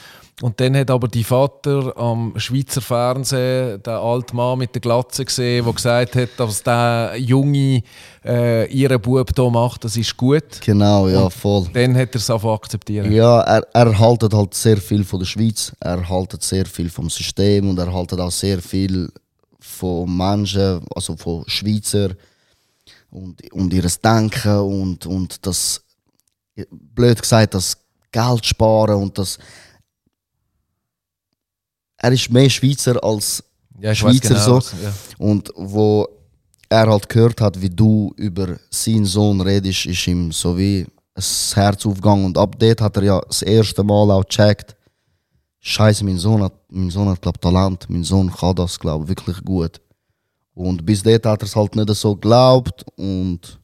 [0.42, 5.24] Und dann hat aber die Vater am Schweizer Fernsehen den alten Mann mit der Glatze
[5.24, 7.82] gesehen, der gesagt hat, dass der Junge
[8.22, 10.60] äh, ihren Bub hier macht, das ist gut.
[10.62, 11.66] Genau, ja, voll.
[11.72, 13.10] Dann hat er es einfach akzeptieren.
[13.12, 17.08] Ja, er, er haltet halt sehr viel von der Schweiz, er haltet sehr viel vom
[17.08, 19.08] System und er haltet auch sehr viel
[19.76, 22.10] von Menschen, also von Schweizer
[23.10, 25.82] und, und ihres Denken und, und das,
[26.70, 27.76] blöd gesagt, das
[28.10, 29.38] Geld sparen und das.
[31.98, 33.42] Er ist mehr Schweizer als
[33.80, 34.76] Ja, Schweizer genau, so.
[34.82, 34.92] ja.
[35.18, 36.06] und wo
[36.68, 41.54] er halt gehört hat, wie du über seinen Sohn redest, ist ihm so wie das
[41.54, 42.24] Herz aufgegangen.
[42.26, 44.76] Und ab dort hat er ja das erste Mal auch gecheckt,
[45.68, 49.42] Scheiße, mein Sohn hat, mein Sohn hat glaub, Talent, mein Sohn kann das, glaub, wirklich
[49.44, 49.80] gut.
[50.54, 53.58] Und bis dort hat er es halt nicht so geglaubt und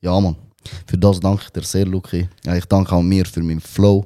[0.00, 0.34] ja, man.
[0.86, 2.28] Für das danke ich dir sehr, Luki.
[2.44, 4.04] Ja, ich danke auch mir für meinen Flow.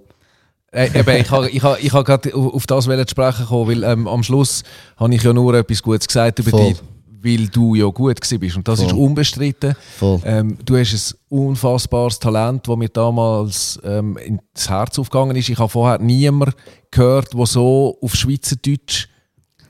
[0.72, 3.82] Äh, eben, ich habe ich ha, ich ha gerade auf das zu sprechen kommen, weil
[3.82, 4.62] ähm, am Schluss
[4.98, 6.68] habe ich ja nur etwas Gutes gesagt über Voll.
[6.68, 6.82] dich,
[7.24, 9.00] weil du ja gut bist und das ist Voll.
[9.00, 9.74] unbestritten.
[9.98, 10.20] Voll.
[10.24, 10.92] Ähm, du hast
[11.30, 15.48] ein unfassbares Talent, das mir damals ähm, ins Herz aufgegangen ist.
[15.48, 16.54] Ich habe vorher niemanden
[16.90, 19.08] gehört, der so auf Schweizerdeutsch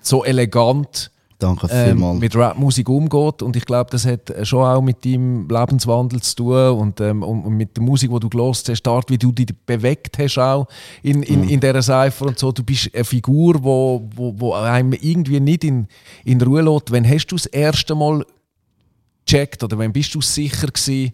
[0.00, 1.10] so elegant
[1.44, 2.20] Danke ähm, vielmals.
[2.20, 3.42] mit Rapmusik umgeht.
[3.42, 7.54] Und ich glaube, das hat schon auch mit deinem Lebenswandel zu tun und, ähm, und
[7.54, 10.66] mit der Musik, die du gelost hast, die Art, wie du dich bewegt hast auch
[11.02, 12.50] in, in, in dieser Cypher und so.
[12.50, 15.86] Du bist eine Figur, wo, wo, wo einem irgendwie nicht in,
[16.24, 16.90] in Ruhe lässt.
[16.90, 18.24] Wann hast du das erste Mal
[19.26, 21.12] gecheckt oder wann bist du sicher gewesen,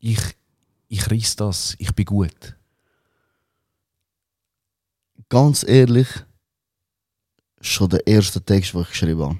[0.00, 0.20] ich,
[0.88, 2.56] ich reiss das, ich bin gut?
[5.30, 6.08] Ganz ehrlich,
[7.66, 9.38] schon der erste Text, den ich geschrieben habe.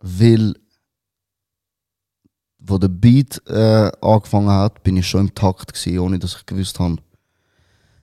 [0.00, 0.54] Weil,
[2.58, 6.46] wo der Beat äh, angefangen hat, bin ich schon im Takt gewesen, ohne dass ich
[6.46, 6.96] gewusst habe.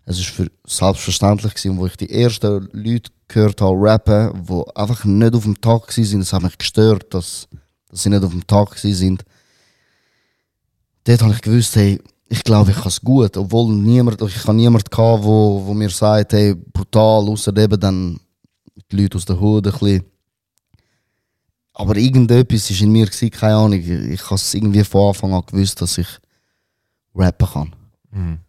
[0.05, 5.03] Es ist für selbstverständlich gewesen, wo ich die ersten Leute gehört habe rappen, die einfach
[5.03, 6.19] nicht auf dem Takt sind.
[6.19, 7.47] Das hat mich gestört, dass,
[7.89, 9.25] dass sie nicht auf dem Takt sind.
[11.05, 15.23] Dort habe ich gewusst, hey, ich glaube, ich kann es gut, obwohl niemand, ich gehabt,
[15.23, 18.19] wo, wo mir sagt, hey, brutal, außer eben dann
[18.91, 20.03] die Leute aus der Hut ein bisschen.
[21.73, 23.79] Aber irgendetwas war in mir, gewesen, keine Ahnung.
[23.79, 26.07] Ich habe es irgendwie von Anfang an gewusst, dass ich
[27.13, 28.39] rappen kann.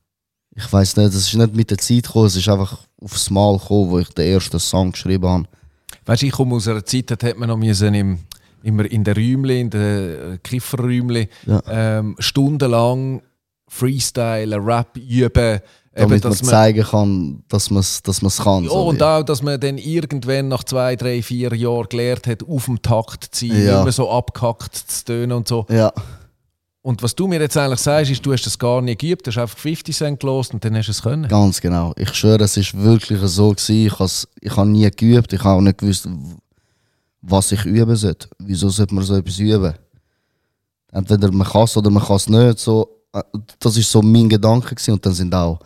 [0.54, 3.58] Ich weiß nicht, es ist nicht mit der Zeit gekommen, es ist einfach aufs Mal
[3.58, 5.44] gekommen, wo ich den ersten Song geschrieben habe.
[6.04, 8.18] Weißt du, ich komme aus einer Zeit, da hat man noch müssen im,
[8.62, 11.62] immer in den Räumchen, in den Kifferräumchen, Ja.
[11.68, 13.22] ähm, stundenlang
[13.68, 15.60] Freestyle, Rap üben.
[15.98, 18.64] Eben, Damit man dass man, zeigen kann, dass man es dass man's kann.
[18.64, 22.42] ja, so und auch, dass man dann irgendwann nach zwei, drei, vier Jahren gelernt hat,
[22.46, 23.74] auf dem Takt zu sein, Ja.
[23.76, 25.64] nicht mehr so abgehackt zu tönen und so.
[25.70, 25.90] ja,
[26.82, 29.30] Und was du mir jetzt eigentlich sagst, ist, du hast das gar nicht geübt, du
[29.30, 31.26] hast einfach 50 Cent gelost und dann hast du es können.
[31.28, 31.94] ganz genau.
[31.96, 33.87] Ich schwöre, es ist wirklich so gewesen.
[33.87, 34.11] Ich habe
[34.42, 36.06] ich habe nie geübt, ich habe auch nicht gewusst,
[37.22, 38.28] was ich üben sollte.
[38.38, 39.72] Wieso sollte man so etwas üben?
[40.92, 42.59] Entweder man kann es oder man kann es nicht.
[42.59, 42.95] So,
[43.59, 44.92] das ist so mein Gedanke gewesen.
[44.92, 45.61] und dann sind auch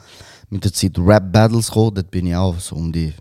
[0.48, 1.94] mit der Zeit Rap-Battles gekommen.
[1.94, 3.14] Dort bin ich auch so um die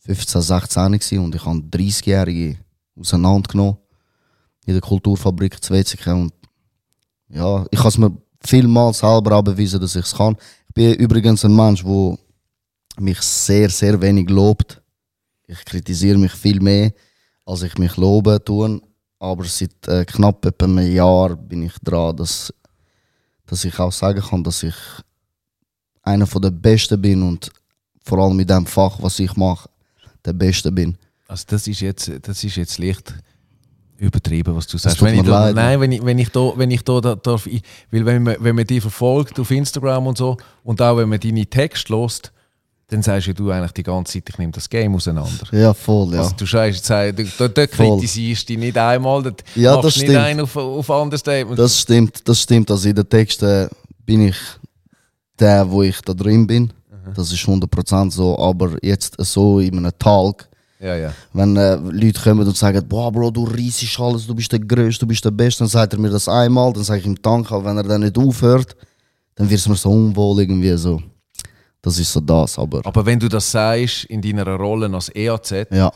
[0.00, 2.58] 15, 16 gewesen und ich habe 30-Jährige
[2.98, 3.76] auseinandergenommen
[4.66, 6.32] in der Kulturfabrik zu Wetzikon und
[7.30, 10.36] ja, ich habe es mir vielmals selber auch bewiesen, dass ich es kann.
[10.68, 12.18] Ich bin übrigens ein Mensch, der
[12.98, 14.82] mich sehr, sehr wenig lobt.
[15.46, 16.92] Ich kritisiere mich viel mehr,
[17.44, 18.82] als ich mich lobe tun.
[19.18, 22.52] Aber seit äh, knapp etwa einem Jahr bin ich dran, dass,
[23.48, 24.74] dass ich auch sagen kann, dass ich
[26.02, 27.50] einer von der Besten bin und
[28.04, 29.68] vor allem mit dem Fach, was ich mache,
[30.24, 30.96] der Beste bin.
[31.26, 33.14] Also das ist jetzt, das ist jetzt leicht
[33.98, 35.02] übertrieben, was du sagst.
[35.02, 35.54] Wenn ich da, leid.
[35.54, 38.36] nein, wenn ich, wenn ich da, wenn ich da, da darf, ich, weil wenn man,
[38.38, 42.32] wenn man dich verfolgt auf Instagram und so und auch wenn man deine Texte lost,
[42.90, 45.46] dann sagst ja du eigentlich die ganze Zeit, ich nehme das Game auseinander.
[45.52, 46.20] Ja, voll, ja.
[46.20, 50.04] Also du sagst, jetzt, du, du, kritisierst dich nicht einmal, du Ja, machst das nicht
[50.06, 50.24] stimmt.
[50.24, 51.58] einen auf, auf Understatement.
[51.58, 52.70] Das stimmt, das stimmt.
[52.70, 53.68] Also in den Texten
[54.06, 54.36] bin ich
[55.38, 56.72] der, wo ich da drin bin.
[57.14, 58.38] Das ist 100% so.
[58.38, 60.48] Aber jetzt so in einem Talk,
[60.80, 61.12] ja, ja.
[61.34, 65.00] wenn äh, Leute kommen und sagen, boah Bro, du reissest alles, du bist der Größte,
[65.00, 67.54] du bist der Beste, dann sagt er mir das einmal, dann sage ich ihm Danke,
[67.54, 68.76] aber wenn er dann nicht aufhört,
[69.34, 71.02] dann wird es mir so unwohl irgendwie so.
[71.80, 75.68] Das ist so das, aber Aber wenn du das sagst in deiner Rolle als EAZ,
[75.70, 75.92] ja,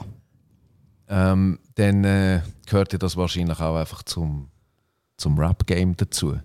[1.09, 4.49] ähm, dann äh, gehört ja das wahrscheinlich auch einfach zum,
[5.17, 6.39] zum Rap-Game dazu.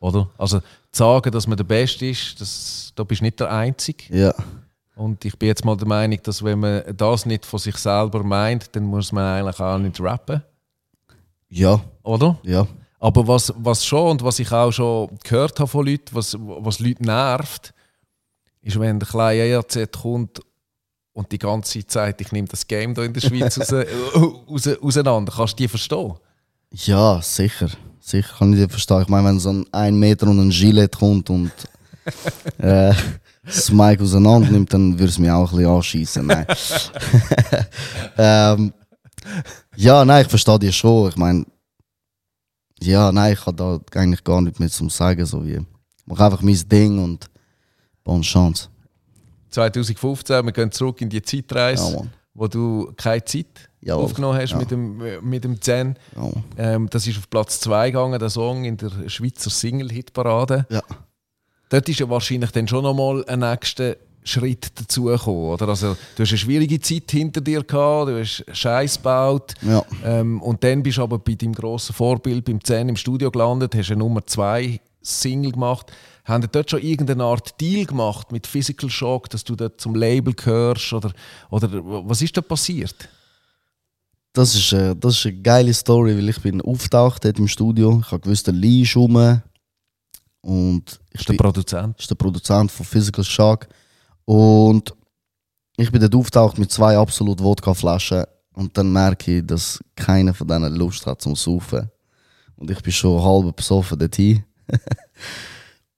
[0.00, 0.28] Oder?
[0.38, 4.04] Also zu sagen, dass man der Beste ist, das, da bist du nicht der Einzige.
[4.16, 4.34] ja,
[4.94, 8.22] Und ich bin jetzt mal der Meinung, dass wenn man das nicht von sich selber
[8.22, 10.42] meint, dann muss man eigentlich auch nicht rappen.
[11.48, 12.38] ja, Oder?
[12.44, 12.66] ja,
[13.00, 16.78] Aber was, was schon und was ich auch schon gehört habe von Leuten, was, was
[16.78, 17.74] Leute nervt,
[18.68, 20.40] ist, wenn der kleine ERZ kommt
[21.12, 23.72] und die ganze Zeit, ich nehme das Game hier in der Schweiz raus,
[24.14, 25.32] raus, auseinander.
[25.34, 26.14] Kannst du die verstehen?
[26.70, 27.70] ja, sicher.
[28.00, 29.02] Sicher kann ich dir verstehen.
[29.02, 31.50] Ich meine, wenn so ein 1 Meter und ein Gilet kommt und
[32.58, 32.94] äh,
[33.44, 36.26] das Mic auseinander nimmt, dann würde es mich auch ein bisschen anschießen.
[36.26, 36.46] Nein.
[38.18, 38.72] ähm,
[39.76, 41.08] ja, nein, ich verstehe dich schon.
[41.08, 41.44] Ich meine,
[42.80, 45.26] ja, nein, ich habe da eigentlich gar nicht mehr zum Sagen.
[45.26, 47.28] So wie, ich mache einfach mein Ding und
[48.08, 48.68] bonne Chance.
[49.50, 52.02] 2015, wir gehen zurück in die Zeitreise, Ja,
[52.34, 53.46] wo du keine Zeit
[53.80, 54.04] Jawohl.
[54.04, 54.58] aufgenommen hast Ja.
[54.58, 55.96] mit dem, mit dem Zen.
[56.16, 56.30] Ja.
[56.56, 60.66] Ähm, das ist auf Platz 2 gegangen, der Song in der Schweizer Single-Hitparade.
[60.70, 60.82] ja.
[61.70, 65.68] Dort ist ja wahrscheinlich dann schon nochmal ein nächster Schritt dazugekommen, oder?
[65.68, 69.52] Also, du hast eine schwierige Zeit hinter dir gehabt, du hast Scheiß gebaut.
[69.60, 69.84] Ja.
[70.02, 73.74] Ähm, und dann bist du aber bei deinem grossen Vorbild, beim 10 im Studio gelandet,
[73.74, 75.92] hast eine Nummer 2 Single gemacht.
[76.28, 79.94] Haben die dort schon irgendeine Art Deal gemacht mit Physical Shock, dass du dort zum
[79.94, 80.92] Label gehörst?
[80.92, 81.12] Oder,
[81.50, 81.70] oder
[82.06, 83.08] was ist da passiert?
[84.34, 88.00] Das ist, äh, das ist eine geile Story, weil ich bin auftaucht dort im Studio.
[88.04, 89.40] Ich habe gewusst, der Lee ist rum.
[90.42, 91.98] Und ich Ist der bin, Produzent?
[91.98, 93.66] ist der Produzent von Physical Shock.
[94.26, 94.94] Und
[95.78, 100.46] ich bin dort auftaucht mit zwei absolut Wodkaflaschen Und dann merke ich, dass keiner von
[100.46, 101.90] denen Lust hat zum Saufen.
[102.56, 104.44] Und ich bin schon halb besoffen dorthin.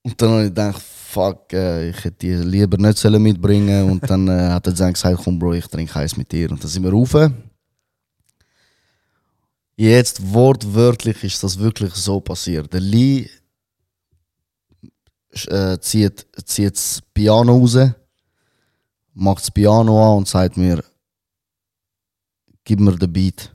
[0.02, 4.08] und dann habe ich gedacht, fuck, äh, ich hätte die lieber nicht sollen mitbringen Und
[4.08, 6.50] dann äh, hat er dann gesagt, komm Bro, ich trinke eins mit dir.
[6.50, 7.14] Und dann sind wir rauf.
[9.76, 12.72] Jetzt wortwörtlich ist das wirklich so passiert.
[12.72, 13.28] Der Lee
[15.46, 17.78] äh, zieht, zieht das Piano raus,
[19.14, 20.84] macht das Piano an und sagt mir,
[22.64, 23.54] gib mir den Beat.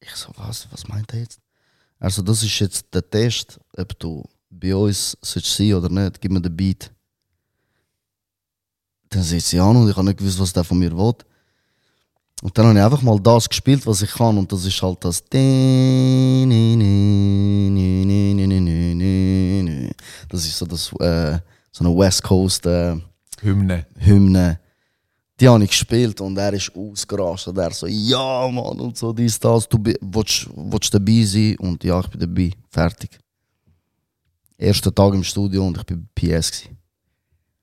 [0.00, 1.40] Ich so, was, was meint er jetzt?
[1.98, 4.24] Also das ist jetzt der Test, ob du
[4.58, 6.92] bei uns sollst sein oder nicht, gib mir den Beat.
[9.08, 11.14] Dann sitzt sie an und ich habe nicht gewusst, was der von mir will.
[12.42, 14.36] Und dann habe ich einfach mal das gespielt, was ich kann.
[14.36, 15.22] Und das ist halt das.
[20.28, 21.38] Das ist so das äh,
[21.72, 22.96] so eine West Coast äh,
[23.40, 23.86] Hymne.
[23.98, 24.60] Hymne.
[25.38, 27.56] Die habe ich gespielt und er ist ausgerastet.
[27.58, 29.68] Er so, ja Mann, und so dies, das.
[29.68, 31.56] Du willst, willst dabei sein?
[31.58, 32.52] Und ja, ich bin dabei.
[32.70, 33.18] Fertig.
[34.58, 36.50] Erster Tag im Studio und ich bin bei PS.
[36.50, 36.76] Gewesen.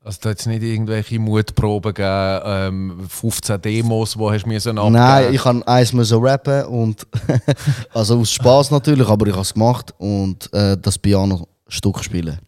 [0.04, 4.76] Also da hat es nicht irgendwelche Mutproben gegeben, ähm, 15 Demos, wo hast du müssen
[4.76, 4.92] abgeben?
[4.92, 7.06] Nein, ich kann eins müssen rappen und
[7.94, 12.38] also aus Spaß natürlich, aber ich habe es gemacht und äh, das Piano-Stück spielen.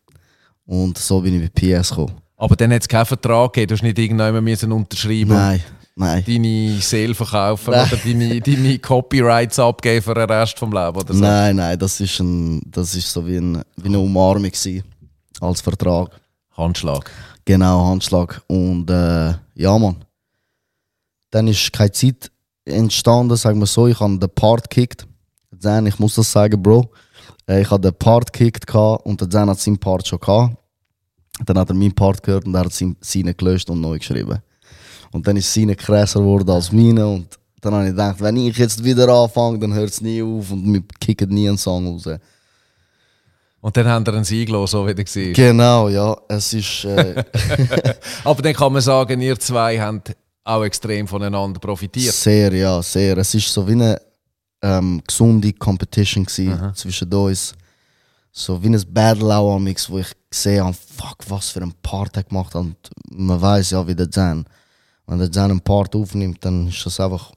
[0.67, 2.13] Und so bin ich bei PS gekommen.
[2.37, 5.65] Aber dann hat es keinen Vertrag gegeben, du hast nicht irgendjemand müssen unterschreiben Nein,
[5.97, 6.25] nein.
[6.27, 7.87] deine Seele verkaufen Nein.
[7.89, 11.21] oder deine, deine Copyrights abgeben für den Rest vom Leben oder so.
[11.21, 14.85] Nein, nein, das ist, ein, das ist so wie, ein, wie eine Umarmung gewesen,
[15.41, 16.11] als Vertrag.
[16.57, 17.11] Handschlag.
[17.45, 18.41] Genau, Handschlag.
[18.47, 20.05] Und äh, ja, Mann.
[21.31, 22.31] Dann ist keine Zeit
[22.65, 23.87] entstanden, sagen wir so.
[23.89, 25.07] Ich habe den Part gekickt.
[25.51, 26.91] Dann, ich muss das sagen, Bro.
[27.49, 30.57] Äh, ich habe den Part gekickt und der Zen hat seinen Part schon gehabt.
[31.45, 34.39] Dann hat er meinen Part gehört und er hat sein- seinen gelöscht und neu geschrieben.
[35.17, 37.07] Und dann ist seine krasser geworden als meine.
[37.07, 40.51] Und dann habe ich gedacht, wenn ich jetzt wieder anfange, dann hört es nie auf
[40.51, 42.07] und wir kicken nie einen Song raus.
[43.63, 45.33] Und dann haben wir einen Sieg los, so wie der war.
[45.33, 46.17] Genau, ja.
[46.29, 46.85] Es ist.
[46.85, 47.25] Äh,
[48.25, 52.15] Aber dann kann man sagen, ihr zwei habt auch extrem voneinander profitiert.
[52.15, 53.17] Sehr, ja, sehr.
[53.17, 54.01] Es ist so wie eine
[54.61, 57.55] ähm, gesunde Competition zwischen uns.
[58.31, 61.73] So wie ein Battle auch am Mix, wo ich gesehen habe, fuck, was für ein
[61.83, 62.61] Part er gemacht hat.
[62.61, 62.77] Und
[63.11, 64.45] man weiß ja, wie der Zen.
[65.07, 67.33] Wenn Zen einen Part aufnimmt, dann ist das einfach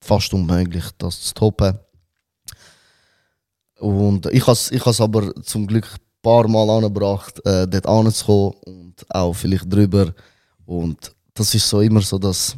[0.00, 1.78] fast unmöglich, das zu toppen.
[3.78, 8.54] Und ich habe es ich aber zum Glück ein paar Mal angebracht, äh, dort anzukommen
[8.64, 10.12] und auch vielleicht drüber.
[10.66, 12.56] Und das ist so immer so das,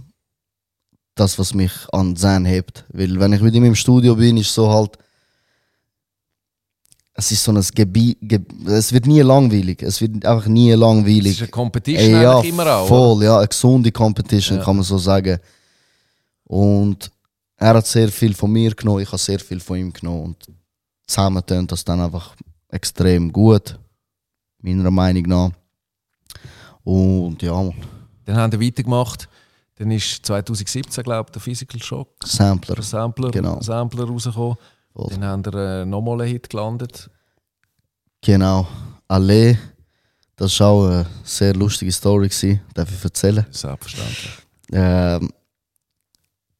[1.14, 2.84] das was mich an Zen hebt.
[2.88, 4.98] Weil wenn ich mit ihm im Studio bin, ist so halt,
[7.16, 9.83] es ist so ein Gebiet, Ge es wird nie langweilig.
[9.83, 11.33] Es wird einfach nie Es langweilig.
[11.33, 12.81] ist eine Competition Ey, ja, immer auch.
[12.81, 12.88] oder?
[12.88, 14.64] voll, ja, eine gesunde Competition, Ja.
[14.64, 15.38] kann man so sagen.
[16.44, 17.11] Und
[17.57, 20.24] er hat sehr viel von mir genommen, ich habe sehr viel von ihm genommen.
[20.24, 20.46] Und
[21.07, 22.35] zusammen tönt das dann einfach
[22.68, 23.79] extrem gut,
[24.61, 25.50] meiner Meinung nach.
[26.83, 27.70] Und ja,
[28.24, 29.29] Dann haben wir weitergemacht.
[29.77, 32.77] Dann ist 2017, glaube ich, der Physical Shock, Sampler.
[32.77, 33.61] der Sampler, Genau.
[33.61, 34.57] Sampler rausgekommen.
[34.94, 35.09] Voll.
[35.11, 37.11] Dann haben wir äh, nochmal einen Hit gelandet.
[38.20, 38.66] Genau.
[39.09, 39.59] Allee,
[40.37, 43.44] das war auch eine sehr lustige Story, gewesen, darf ich erzählen.
[43.50, 44.30] Selbstverständlich.
[44.72, 45.30] Ähm,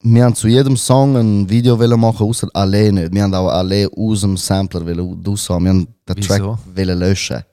[0.01, 3.13] wir haben zu jedem Song ein Video machen, außer Allee nicht.
[3.13, 5.65] Wir haben auch Allee aus dem Sampler wollen raushaben.
[5.65, 6.21] Wir haben den?
[6.21, 6.41] Track
[6.75, 7.43] löschen.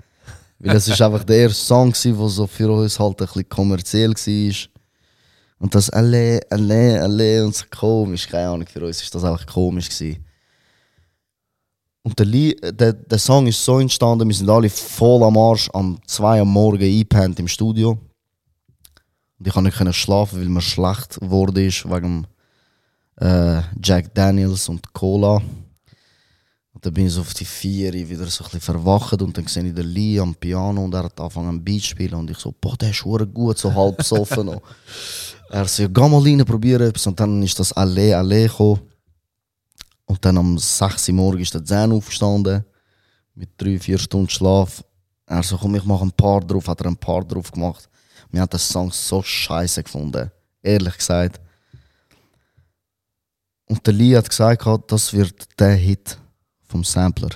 [0.59, 4.11] Weil es ist einfach der erste Song, der so für uns halt ein bisschen kommerziell
[4.13, 4.69] war.
[5.59, 9.47] Und das Allee, Allee, Allee und so komisch, keine Ahnung, für uns ist das einfach
[9.47, 10.25] komisch gewesen.
[12.05, 15.71] Und der, Lie der, der Song ist so entstanden, wir sind alle voll am Arsch
[15.73, 17.91] am 2 am Morgen eingepennt im Studio.
[19.39, 22.27] Und ich konnte nicht schlafen, weil mir schlecht wurde ist wegen
[23.17, 25.37] äh, Jack Daniels und Cola.
[26.75, 29.47] Und dann bin ich so auf die Vier wieder so ein bisschen verwacht und dann
[29.47, 32.31] sehe ich den Lee am Piano und er hat angefangen ein Beat zu spielen und
[32.31, 34.61] ich so, boah, der ist gut, so halb besoffen.
[35.51, 37.07] Er so, ja, geh mal rein, etwas.
[37.07, 38.81] Und dann ist das Allee, Allee gekommen.
[40.07, 42.65] Und dann am 6 Uhr morgens ist der Zehn aufgestanden,
[43.35, 44.85] mit drei, vier Stunden Schlaf.
[45.27, 47.89] Er so, komm, ich mache ein paar drauf, hat er ein paar drauf gemacht.
[48.31, 50.31] Wir haben den Song so scheiße gefunden,
[50.63, 51.41] ehrlich gesagt.
[53.67, 56.19] Und der Lee hat gesagt, das wird der Hit
[56.65, 57.31] vom Sampler.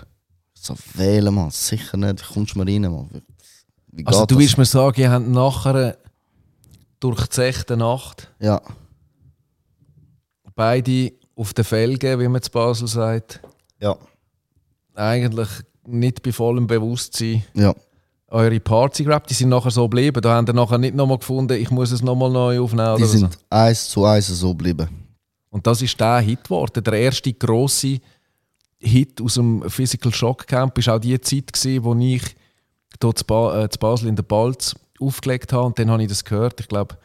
[0.54, 3.08] So, wählen, man, sicher nicht, wie kommst du mal rein, man?
[3.10, 3.22] Wie,
[3.92, 5.96] wie geht Also du willst mir sagen, ihr habt nachher
[7.00, 8.60] durch die sechste Nacht Ja,
[10.56, 13.40] beide auf den Felgen, wie man zu Basel sagt,
[13.80, 13.96] ja,
[14.94, 15.48] eigentlich
[15.86, 17.74] nicht bei vollem Bewusstsein ja.
[18.28, 19.30] eure Parts gerappt.
[19.30, 20.20] Die sind nachher so geblieben.
[20.22, 23.12] Da haben ihr nachher nicht nochmal gefunden, ich muss es nochmal neu aufnehmen Die oder
[23.12, 23.38] sind so.
[23.50, 24.88] eins zu eins so geblieben.
[25.50, 26.82] Und das ist der Hit geworden.
[26.82, 27.98] Der erste grosse
[28.78, 32.22] Hit aus dem Physical Shock Camp war auch die Zeit, gewesen, wo ich
[33.00, 35.66] hier zu, ba äh, zu Basel in der Balz aufgelegt habe.
[35.66, 36.96] Und dann habe ich das gehört, ich glaube,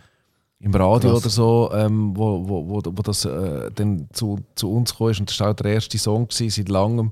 [0.62, 1.22] im Radio Krass.
[1.22, 5.08] oder so, ähm, wo, wo, wo, wo das äh, dann zu, zu uns kam.
[5.08, 7.12] Und das war auch der erste Song gewesen, seit langem,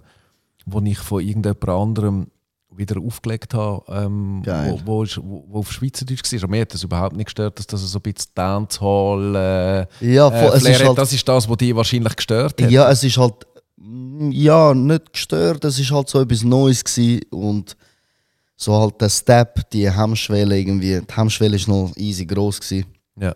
[0.65, 2.27] wo ich von irgendjemand anderem
[2.71, 4.79] wieder aufgelegt habe, ähm, Geil.
[4.85, 6.43] wo, wo, wo, auf Schweizerdeutsch war.
[6.43, 10.29] Aber mir hat das überhaupt nicht gestört, dass das so ein bisschen Dancehall äh, Ja,
[10.29, 12.71] voll, äh, es ist halt, Das ist das, was die wahrscheinlich gestört hat.
[12.71, 13.47] ja, es ist halt,
[13.77, 17.75] mm, ja, nicht gestört, es ist halt so etwas Neues gewesen und
[18.55, 22.85] so halt der Step, die Hemmschwelle irgendwie, die Hemmschwelle ist noch easy groß gewesen.
[23.19, 23.35] Ja.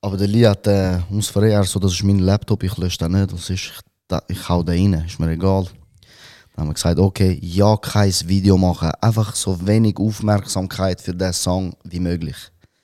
[0.00, 3.12] Aber der Lee hat, äh, muss verrehren, so, das ist mein Laptop, ich lösche den
[3.12, 3.72] nicht, das ist, ich,
[4.06, 5.64] da, ich hau den rein, ist mir egal.
[5.64, 11.32] Dann haben wir gesagt, okay, ja, kein Video machen, einfach so wenig Aufmerksamkeit für diesen
[11.32, 12.36] Song wie möglich.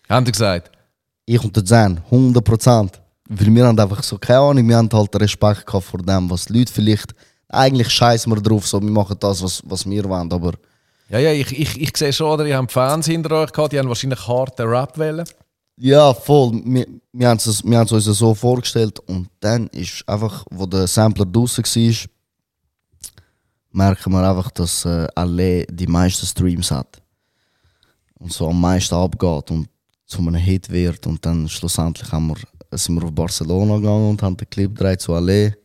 [0.08, 0.70] Haben die gesagt?
[1.26, 2.90] Ich und der Zen, 100%.
[3.28, 6.46] Weil wir haben einfach so, keine Ahnung, wir haben halt Respekt gehabt vor dem, was
[6.46, 7.14] die Leute vielleicht,
[7.48, 10.54] eigentlich scheißen wir drauf, so, wir machen das, was, was wir wollen, aber
[11.10, 12.46] Ja, ja, ich, ich, ich sehe schon, oder?
[12.46, 15.24] Ihr habt Fans hinter euch gehabt, die haben wahrscheinlich harten Rap wollen.
[15.76, 16.62] Ja, voll.
[16.64, 21.64] Wir, wir haben es uns so vorgestellt und dann ist einfach, wo der Sampler draußen
[21.64, 22.10] war,
[23.72, 27.02] merken wir einfach, dass äh, alle die meisten Streams hat.
[28.20, 29.68] Und so am meisten abgeht und
[30.06, 31.06] zu einem Hit wird.
[31.08, 35.00] Und dann schlussendlich haben wir, sind wir auf Barcelona gegangen und haben den Clip gedreht
[35.00, 35.56] zu Alle.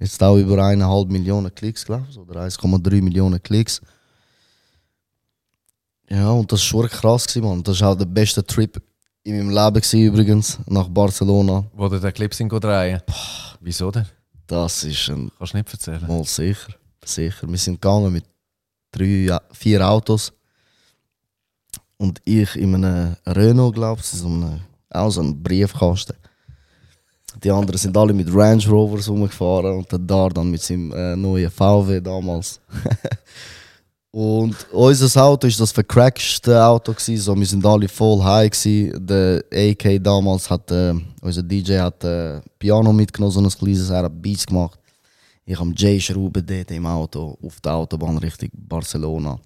[0.00, 3.80] Jetzt auch über eineinhalb Millionen Klicks, glaube ich, oder 1,3 Millionen Klicks.
[6.08, 7.62] Ja, und das war schon krass, gewesen, Mann.
[7.62, 8.80] Das war auch der beste Trip
[9.22, 11.64] in meinem Leben gewesen, übrigens, nach Barcelona.
[11.72, 13.00] Wo ihr den Clip sind drehen.
[13.60, 14.06] Wieso denn?
[14.46, 16.06] Das ist ein Kannst du nicht erzählen.
[16.06, 16.74] Mal sicher,
[17.04, 17.48] sicher.
[17.48, 18.24] Wir sind gegangen mit
[18.92, 20.32] drei, vier Autos.
[21.96, 26.16] Und ich in einem Renault, glaube ich, so einem, auch so einem Briefkasten.
[27.42, 31.16] Die anderen sind alle mit Range Rovers rumgefahren und der Dar dann mit seinem äh,
[31.16, 32.60] neuen VW damals.
[34.14, 39.04] und unser Auto ist das vercrackste Auto gewesen, so wir sind alle voll high gewesen.
[39.04, 44.04] Der AK damals hat, äh, unser DJ hat äh, Piano mitgenommen, so ein kleines, er
[44.04, 44.78] hat Beats gemacht.
[45.44, 49.36] Ich am Jay schrauben dort im Auto auf der Autobahn Richtung Barcelona.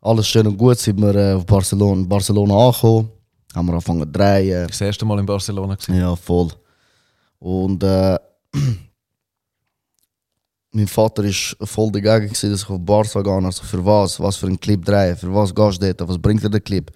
[0.00, 3.10] Alles schön und gut sind wir äh, auf Barcelona, Barcelona angekommen.
[3.56, 4.68] Haben wir angefangen zu drehen.
[4.68, 5.98] Das erste Mal in Barcelona gewesen.
[5.98, 6.52] Ja, voll.
[7.40, 8.16] Und äh,
[10.70, 13.32] mein Vater war voll dagegen, gewesen, dass ich auf Barca gehe.
[13.44, 14.20] Also für was?
[14.20, 15.16] Was für einen Clip drehen?
[15.16, 16.08] Für was gehst du dort?
[16.08, 16.90] Was bringt dir der Clip?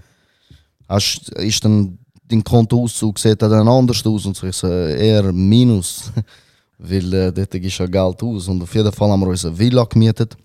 [0.89, 1.99] Hast, ist dann
[2.29, 4.27] dein Kontoauszug sieht er dann anders aus?
[4.27, 6.13] Und so ich so, eher Minus.
[6.79, 8.49] Weil äh, dort gibst du ja Geld aus.
[8.49, 10.37] Und auf jeden Fall haben wir uns eine Villa gemietet.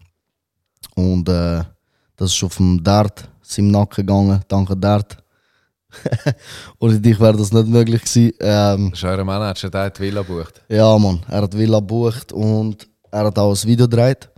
[0.96, 1.64] Und äh,
[2.16, 4.42] das ist auf dem Dart, seinem Nacken gegangen.
[4.48, 5.18] Danke Dart.
[6.80, 8.34] Ohne dich wäre das nicht möglich gewesen.
[8.40, 10.62] Ähm, Das ist euer Manager, der hat die Villa gebucht.
[10.70, 14.30] ja, Mann, er hat Villa gebucht und er hat auch ein Video gedreht.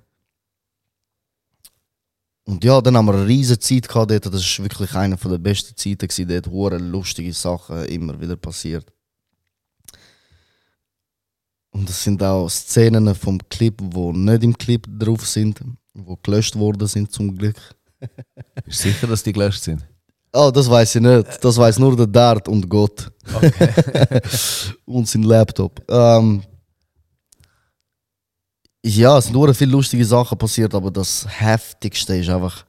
[2.46, 4.26] Und ja, dann haben wir eine riesige Zeit gehabt dort.
[4.26, 6.08] Das war wirklich eine der besten Zeiten.
[6.08, 6.28] Gewesen.
[6.28, 8.86] Dort hure lustige Sachen immer wieder passiert.
[11.72, 15.60] Und das sind auch Szenen vom Clip, die nicht im Clip drauf sind,
[15.94, 17.58] die gelöscht worden sind zum Glück.
[18.66, 19.86] Bist du sicher, dass die gelöscht sind?
[20.34, 21.44] Oh, das weiß ich nicht.
[21.44, 23.12] Das weiß nur der Dart und Gott.
[24.86, 25.84] und sein Laptop.
[25.88, 26.44] Ähm,
[28.84, 32.66] ja, es sind nur viele lustige Sachen passiert, aber das heftigste ist einfach,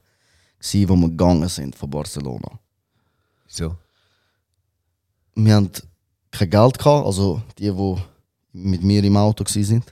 [0.59, 2.59] gewesen, wo wir gegangen sind von Barcelona.
[3.47, 3.75] Wieso?
[5.35, 5.71] Wir hatten
[6.29, 7.95] kein Geld, gehabt, also die, die
[8.53, 9.83] mit mir im Auto waren.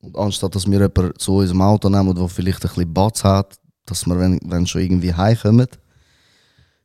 [0.00, 3.56] Und anstatt dass wir jemanden zu unserem Auto nehmen, der vielleicht ein bisschen Batz hat,
[3.86, 5.66] dass wir, wenn, wenn schon irgendwie heimkommen,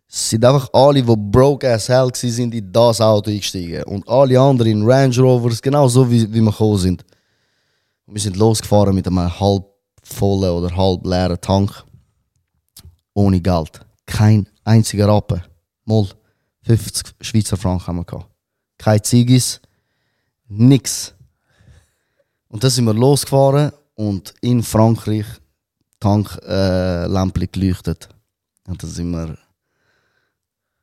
[0.08, 3.84] sind einfach alle, die broke as hell waren, in das Auto eingestiegen.
[3.84, 7.06] Und alle anderen in Range Rovers, genau so wie, wie wir gekommen sind.
[8.08, 9.66] Wir sind losgefahren mit einem halb
[10.04, 11.84] vollen oder halb leeren Tank.
[13.14, 13.86] Ohne Geld.
[14.06, 15.44] Kein einziger Rappen.
[15.86, 16.08] Mal
[16.64, 18.30] 50 Schweizer Franken haben wir gehabt.
[18.78, 19.62] Kein Ziggis.
[20.48, 21.14] Nix.
[22.48, 25.26] Und dann sind wir losgefahren und in Frankreich
[26.00, 28.10] Tanklämpchen äh, geleuchtet.
[28.68, 29.38] Und dann sind wir,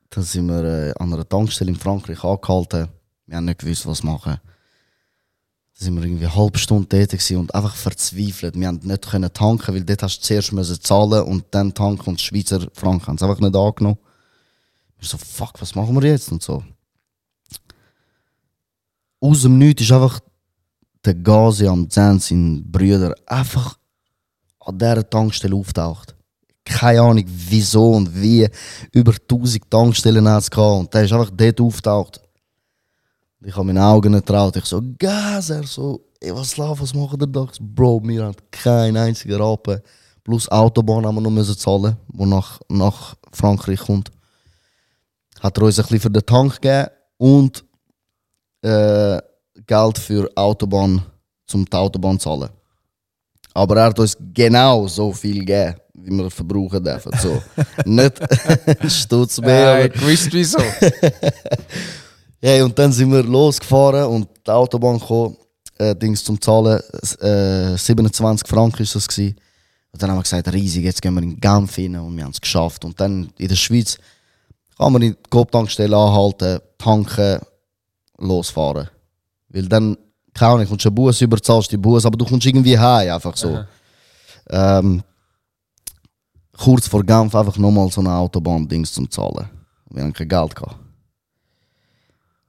[0.09, 2.87] dann sind wir äh, an einer Tankstelle in Frankreich angehalten.
[3.25, 4.39] Wir haben nicht gewusst, was machen.
[5.79, 8.59] Dann sind wir irgendwie eine halbe Stunde gewesen und einfach verzweifelt.
[8.59, 12.09] Wir haben nicht können tanken, weil dort hast du zuerst müssen zahlen und dann tanken
[12.09, 13.97] und Schweizer Franken haben es einfach nicht angenommen.
[14.99, 16.31] Wir so, fuck, was machen wir jetzt?
[16.33, 16.61] Und so.
[19.21, 20.19] Aus dem Nichts ist einfach
[21.05, 23.77] der Gazi am Zen, sein Brüder, einfach
[24.59, 26.13] an dieser Tankstelle auftaucht.
[26.65, 28.49] Keine Ahnung wieso und wie.
[28.91, 32.21] Über 1000 Tankstellen hat es gehabt und der ist einfach dort auftaucht.
[33.41, 34.55] Ich habe meine Augen nicht getraut.
[34.57, 37.19] Ich so, Gas, er so, ey, was läuft, was machen?
[37.21, 39.79] Ich so, Bro, wir haben keinen einzigen Rappen.
[40.23, 44.11] Plus Autobahn haben wir noch müssen zahlen, wo nach, nach Frankreich kommt.
[45.39, 47.63] Hat er uns ein bisschen für den Tank gegeben und
[48.61, 49.19] äh,
[49.65, 51.01] Geld für Autobahn,
[51.47, 52.49] zum die Autobahn zu zahlen.
[53.53, 57.11] Aber er hat uns genau so viel gegeben, wie wir verbrauchen dürfen.
[57.19, 57.41] So.
[57.85, 58.19] Nicht
[58.91, 59.79] Stutz mehr.
[59.79, 59.95] Äh, aber-
[60.31, 60.59] wieso?
[62.41, 65.35] ja, und dann sind wir losgefahren und die Autobahn kam,
[65.77, 66.79] äh, Dings zum Zahlen,
[67.19, 69.35] äh, 27 Franken ist das gewesen.
[69.91, 72.31] Und dann haben wir gesagt, riesig, jetzt gehen wir in Genf rein und wir haben
[72.31, 72.85] es geschafft.
[72.85, 73.97] Und dann in der Schweiz
[74.77, 77.39] kann man in die Coop-Tankstelle anhalten, tanken,
[78.17, 78.89] losfahren.
[79.49, 79.97] Weil dann,
[80.33, 83.11] keine Ahnung, kommst du einen Bus über, zahlst die Bus, aber du kommst irgendwie heim,
[83.11, 83.63] einfach so.
[84.49, 85.03] Ähm,
[86.55, 89.49] kurz vor Genf einfach nochmal so eine Autobahn-Dings zum Zahlen.
[89.89, 90.78] Wir haben kein Geld gehabt.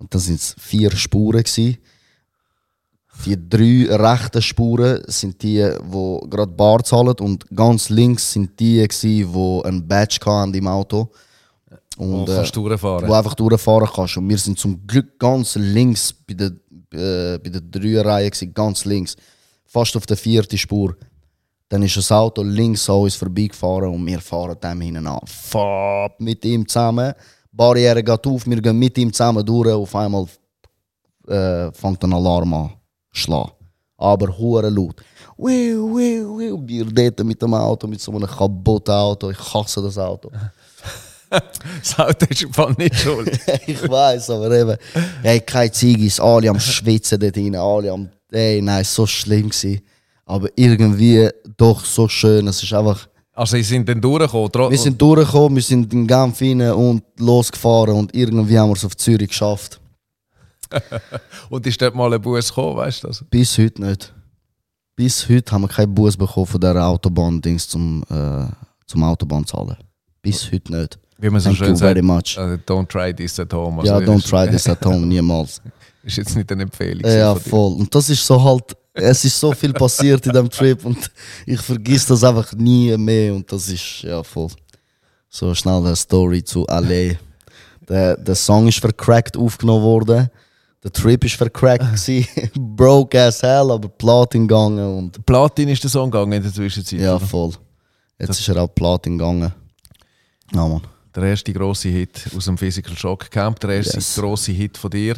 [0.00, 1.42] Und dann sind es vier Spuren.
[1.42, 1.78] Gewesen.
[3.26, 8.76] Die drei rechten Spuren sind die, die gerade Bar zahlen und ganz links sind die,
[8.88, 11.10] gewesen, die ein Badge hatten im Auto.
[11.98, 13.06] Wo Und, kannst du durchfahren.
[13.06, 14.16] wo einfach durchfahren kannst.
[14.16, 16.48] Und wir sind zum Glück ganz links bei der,
[16.94, 19.16] äh, bei der Dreierreihe, gewesen, ganz links.
[19.66, 20.96] Fast auf der vierten Spur.
[21.68, 25.20] Dann ist das Auto links an uns vorbeigefahren und wir fahren dem hinten an.
[25.26, 27.12] Fuck, mit ihm zusammen.
[27.52, 29.72] Barriere geht auf, wir gehen mit ihm zusammen durch.
[29.72, 30.26] Auf einmal
[31.26, 32.70] äh, fängt ein Alarm an
[33.10, 33.52] schlagen.
[33.96, 34.96] Aber hure laut.
[35.36, 36.62] Wiu, wiu, wiu.
[36.66, 39.30] Wir dort mit dem Auto, mit so einem kaputten Auto.
[39.30, 40.30] Ich hasse das Auto.
[41.30, 43.38] Das Auto ist im Fall nicht schuld.
[43.64, 44.76] ich weiß, aber eben,
[45.22, 49.80] hey, keine Ziegis, alle am Schwitzen dort rein, alle am, ey, nein, so schlimm gewesen.
[50.26, 53.08] Aber irgendwie doch so schön, es ist einfach,
[53.40, 54.70] Also, sie sind dann durchgekommen.
[54.70, 58.84] wir sind durchgekommen, wir sind in Genf rein und losgefahren und irgendwie haben wir es
[58.84, 59.80] auf Zürich geschafft.
[61.48, 63.24] Und ist dort mal ein Bus gekommen, weißt du das?
[63.30, 64.12] Bis heute nicht.
[64.94, 68.44] Bis heute haben wir keinen Bus bekommen von dieser Autobahn-Dings zum, äh,
[68.86, 69.76] zum Autobahn zahlen.
[70.20, 70.98] Bis heute nicht.
[71.16, 72.04] Wie man so Thank schön you very sagt.
[72.04, 72.38] much.
[72.38, 73.80] Also, don't try this at home.
[73.80, 75.62] Also, ja, don't try this at home, niemals.
[76.02, 77.10] Ist jetzt nicht eine Empfehlung.
[77.10, 77.72] Ja, voll.
[77.72, 81.10] Und das ist so halt, es ist so viel passiert in dem Trip und
[81.46, 84.48] ich vergiss das einfach nie mehr und das ist, ja, voll.
[85.28, 87.18] So schnell eine Story zu Alle.
[87.88, 90.28] Der, der Song ist vercrackt aufgenommen worden.
[90.82, 91.84] Der Trip ist vercrackt.
[92.54, 97.00] Broke as hell, aber Platin gegangen und Platin ist der Song gegangen in der Zwischenzeit.
[97.00, 97.26] ja, oder?
[97.26, 97.52] voll.
[98.18, 99.52] Jetzt ist er auch Platin gegangen.
[100.52, 100.82] Ja, Mann.
[101.14, 104.14] Der erste grosse Hit aus dem Physical Shock Camp, der erste Yes.
[104.16, 105.16] grosse Hit von dir.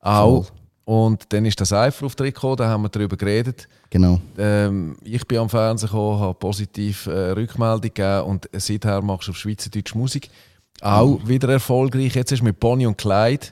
[0.00, 0.46] Auch.
[0.86, 3.66] Und dann ist der Cypher-Auftritt gekommen, da haben wir darüber geredet.
[3.88, 4.20] Genau.
[4.36, 9.32] Ähm, ich bin am Fernsehen gekommen, habe positiv äh, Rückmeldung gegeben und seither machst du
[9.32, 10.28] auf Schweizerdeutsch Musik.
[10.82, 11.28] Auch Mhm.
[11.28, 12.14] wieder erfolgreich.
[12.14, 13.46] Jetzt ist mit Bonnie und Clyde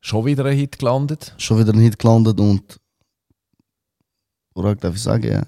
[0.00, 1.34] schon wieder ein Hit gelandet.
[1.36, 2.80] Schon wieder ein Hit gelandet und.
[4.54, 5.44] Oder darf ich sagen,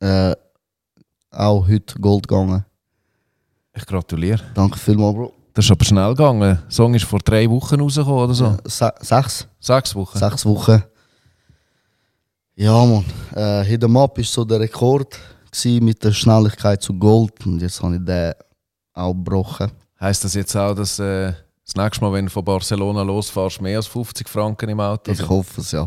[0.00, 0.30] ja.
[0.30, 0.36] Äh,
[1.30, 2.64] auch heute Gold gegangen.
[3.72, 4.42] Ich gratuliere.
[4.54, 5.32] Danke vielmals, Bro.
[5.54, 6.40] Das ist aber schnell gegangen.
[6.40, 8.56] Der Song ist vor drei Wochen rausgekommen oder so.
[8.64, 9.46] Se sechs?
[9.58, 10.18] Sechs Wochen.
[10.18, 10.82] Sechs Wochen.
[12.54, 13.04] Ja, Mann.
[13.34, 15.18] Äh, Hit 'em Up war so der Rekord
[15.64, 17.44] mit der Schnelligkeit zu Gold.
[17.46, 18.32] Und jetzt habe ich den
[18.94, 19.72] auch gebrochen.
[20.00, 21.32] Heißt das jetzt auch, dass äh,
[21.64, 25.28] das nächste Mal, wenn du von Barcelona losfährst, mehr als 50 Franken im Auto Ich
[25.28, 25.86] hoffe es, ja.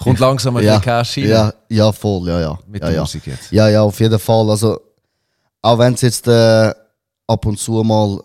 [0.00, 2.58] Kommt langsam ein ja, Cash rein ja, ja, voll, ja, ja.
[2.66, 3.00] mit ja, der ja.
[3.02, 3.52] Musik jetzt.
[3.52, 4.50] Ja, ja, auf jeden Fall.
[4.50, 4.78] Also,
[5.62, 6.74] auch wenn es jetzt äh,
[7.26, 8.22] ab und zu mal,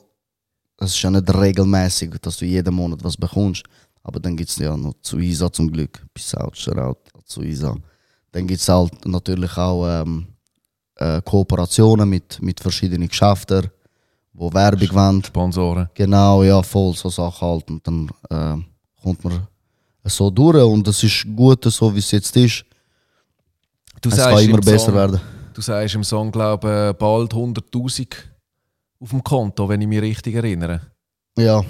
[0.78, 3.64] es ist ja nicht regelmäßig, dass du jeden Monat was bekommst,
[4.04, 7.76] aber dann gibt es ja noch zu ISA zum Glück, bis out, Shoutout zu ISA.
[8.32, 10.28] Dann gibt es halt natürlich auch ähm,
[10.96, 13.70] äh, Kooperationen mit, mit verschiedenen Geschäften,
[14.34, 15.24] wo Werbung wollen.
[15.24, 15.90] Sponsoren.
[15.94, 17.70] Genau, ja, voll, so Sachen halt.
[17.70, 19.48] Und dann äh, kommt man
[20.06, 22.66] so durch und es ist gut, so wie es jetzt ist.
[24.02, 25.22] Du es kann immer im besser Song, werden.
[25.54, 28.08] Du sagst im Song, glaube ich, bald 100'000
[29.00, 30.82] auf dem Konto, wenn ich mich richtig erinnere.
[31.38, 31.64] Ja.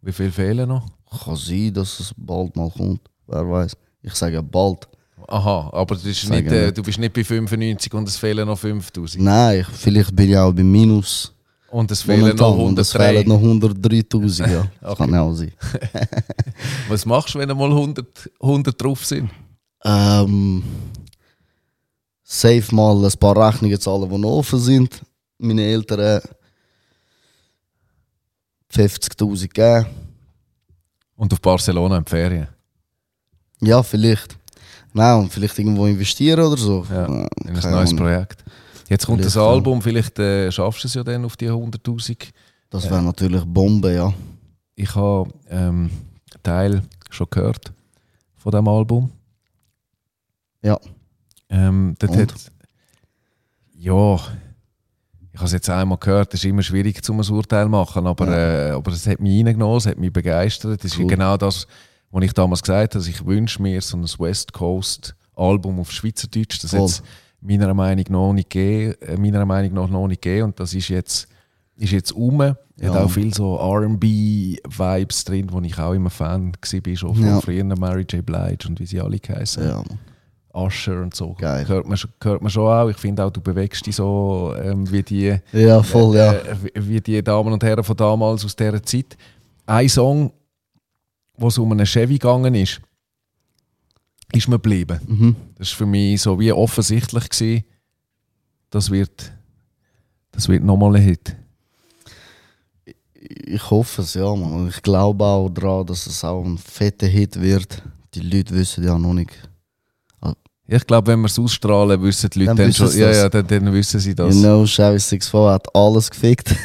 [0.00, 0.86] Wie viel fehlen noch?
[1.24, 3.00] Kann sein, dass es bald mal kommt.
[3.26, 3.76] Wer weiß.
[4.02, 4.88] Ich sage bald.
[5.26, 8.58] Aha, aber das ist nicht, äh, du bist nicht bei 95 und es fehlen noch
[8.58, 9.22] 5000.
[9.24, 11.32] Nein, ich, vielleicht bin ich auch bei Minus.
[11.70, 13.24] Und es fehlen noch momentan und es 103.
[13.24, 14.50] fehlen noch 103.000.
[14.52, 15.02] Ja, das Okay.
[15.04, 15.52] kann auch sein.
[16.88, 19.30] Was machst du, wenn mal 100, 100 drauf sind?
[19.82, 20.62] Ähm,
[22.22, 25.02] safe mal ein paar Rechnungen zahlen, die noch offen sind.
[25.44, 26.20] Meine Eltern
[28.72, 29.86] 50.000 geben.
[31.16, 32.48] Und auf Barcelona in die Ferien.
[33.60, 34.36] Ja, vielleicht.
[34.92, 36.84] Nein, und vielleicht irgendwo investieren oder so.
[36.90, 37.96] Ja, Äh, in ein neues Ahnung.
[37.96, 38.44] Projekt.
[38.88, 39.42] Jetzt kommt Vielleicht, das.
[39.42, 42.28] Album, vielleicht äh, schaffst du es ja dann auf die 100'000.
[42.68, 44.12] Das wäre natürlich Bombe, ja.
[44.74, 47.72] ich habe ähm, einen Teil schon gehört
[48.36, 49.10] von diesem Album.
[50.62, 50.78] Ja.
[51.48, 52.34] Ähm, dort hat,
[53.78, 54.18] ja,
[55.34, 58.06] ich habe es jetzt einmal gehört, es ist immer schwierig, zum ein Urteil zu machen,
[58.06, 60.82] aber, äh, aber es hat mich reingenommen, es hat mich begeistert.
[60.84, 61.02] Das Cool.
[61.02, 61.66] ist genau das,
[62.12, 63.04] was ich damals gesagt habe.
[63.08, 66.62] Ich wünsche mir so ein West Coast Album auf Schweizerdeutsch.
[66.62, 66.80] Das Voll.
[66.82, 67.02] hat es
[67.40, 70.72] meiner Meinung nach noch nicht gegeben, äh, meiner Meinung nach noch nicht gegeben und das
[70.72, 71.26] ist jetzt
[71.76, 72.40] ist jetzt um.
[72.40, 73.04] Hat Ja.
[73.04, 77.40] auch viel so R&B-Vibes drin, wo ich auch immer Fan war, schon von Ja.
[77.40, 78.24] früher Mary J.
[78.24, 79.64] Blige und wie sie alle heißen.
[79.64, 79.82] Ja,
[80.54, 81.34] Usher und so.
[81.34, 81.66] Geil.
[81.66, 82.88] Hört man, hört man schon auch.
[82.88, 86.32] Ich finde auch, du bewegst dich so ähm, wie, die, ja voll, ja.
[86.32, 89.16] äh, wie- wie die Damen und Herren von damals aus dieser Zeit.
[89.66, 90.32] Ein Song,
[91.36, 92.80] wo es um einen Chevy gegangen ist,
[94.32, 95.00] ist mir geblieben.
[95.06, 95.36] Mhm.
[95.58, 97.28] Das war für mich so wie offensichtlich.
[97.28, 97.64] Gewesen,
[98.70, 99.32] das wird,
[100.32, 101.36] das wird nochmal ein Hit.
[103.46, 104.24] Ich hoffe es, ja.
[104.26, 107.82] Und ich glaube auch daran, dass es auch ein fetter Hit wird.
[108.14, 109.32] Die Leute wissen ja noch nicht.
[110.66, 112.96] Ich glaube, wenn wir es ausstrahlen, wissen die Leute Dann dann, schon.
[112.98, 113.16] Ja, das.
[113.18, 114.34] ja, dann, dann wissen sie das.
[114.34, 116.54] You know, Chevy 64 hat alles gefickt.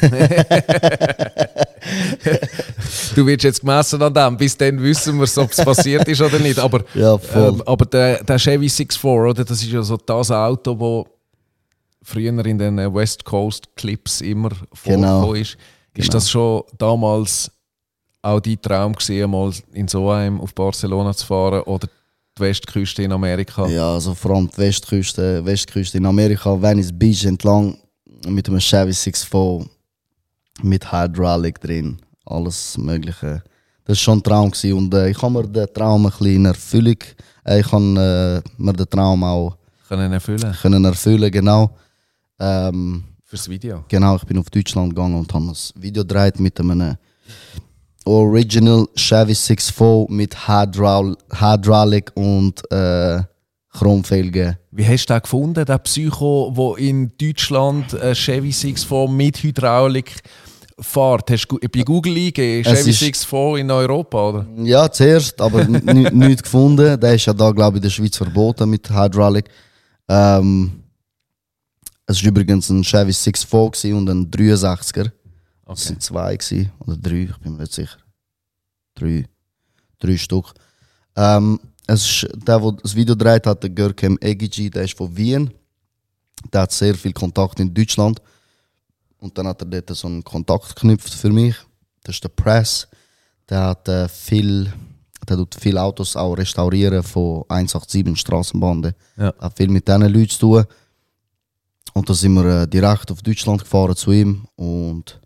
[3.14, 4.36] Du wirst jetzt gemessen an dem.
[4.36, 6.58] Bis dann wissen wir, ob es passiert ist oder nicht.
[6.58, 10.74] Aber, ja, ähm, aber der, der Chevy 64, oder, das ist ja so das Auto,
[10.74, 11.12] das
[12.02, 14.50] früher in den West Coast Clips immer
[14.84, 15.20] Genau.
[15.22, 15.52] vorgekommen ist.
[15.52, 15.58] Ist
[15.94, 16.12] Genau.
[16.12, 17.50] das schon damals
[18.22, 21.88] auch dein Traum gewesen, mal in so einem auf Barcelona zu fahren oder
[22.40, 23.66] die Westküste in Amerika?
[23.68, 27.76] Ja, also vor allem die Westküste, Westküste in Amerika, Venice Beach entlang
[28.26, 29.68] mit einem Chevy 64
[30.62, 33.42] mit Hydraulic drin, alles Mögliche.
[33.84, 34.72] Das war schon ein Traum gewesen.
[34.74, 36.96] und äh, ich habe mir den Traum ein bisschen in Erfüllung,
[37.44, 39.56] äh, ich habe äh, mir den Traum auch
[39.88, 41.70] Können erfüllen können erfüllen, genau.
[42.38, 43.84] Ähm, fürs Video.
[43.88, 46.96] Genau, ich bin auf Deutschland gegangen und habe ein Video gedreht mit einem
[48.10, 53.22] Original Chevy 64 mit Hydraul Hydraulic und äh,
[53.72, 54.56] Chromfelgen.
[54.72, 60.16] Wie hast du den gefunden, den Psycho, der in Deutschland ein Chevy 64 mit Hydraulik
[60.80, 61.30] fährt?
[61.30, 64.46] Hast du bei Google eingegeben, Chevy ist- 64 in Europa, oder?
[64.56, 66.98] Ja, zuerst, aber nichts gefunden.
[66.98, 69.44] Der ist ja da, glaube ich, in der Schweiz verboten mit Hydraulic.
[70.08, 70.72] Ähm,
[72.06, 75.12] es war übrigens ein Chevy 64 gewesen und ein 63er.
[75.72, 75.88] Es Okay.
[75.88, 77.98] sind zwei gewesen, oder drei, ich bin mir nicht sicher.
[78.94, 79.24] Drei,
[80.00, 80.52] drei Stück.
[81.14, 85.16] Ähm, es ist, der, der das Video dreht hat, der Görkem Egici, der ist von
[85.16, 85.50] Wien.
[86.52, 88.20] Der hat sehr viel Kontakt in Deutschland.
[89.18, 91.54] Und dann hat er dort so einen Kontakt geknüpft für mich.
[92.02, 92.88] Das ist der Press.
[93.48, 94.72] Der hat äh, viel,
[95.28, 98.92] der tut viele Autos auch restaurieren von 187 Straßenbahnen.
[99.16, 99.34] Ja.
[99.38, 100.64] Hat viel mit diesen Leuten zu tun.
[101.92, 105.19] Und da sind wir äh, direkt auf Deutschland gefahren zu ihm und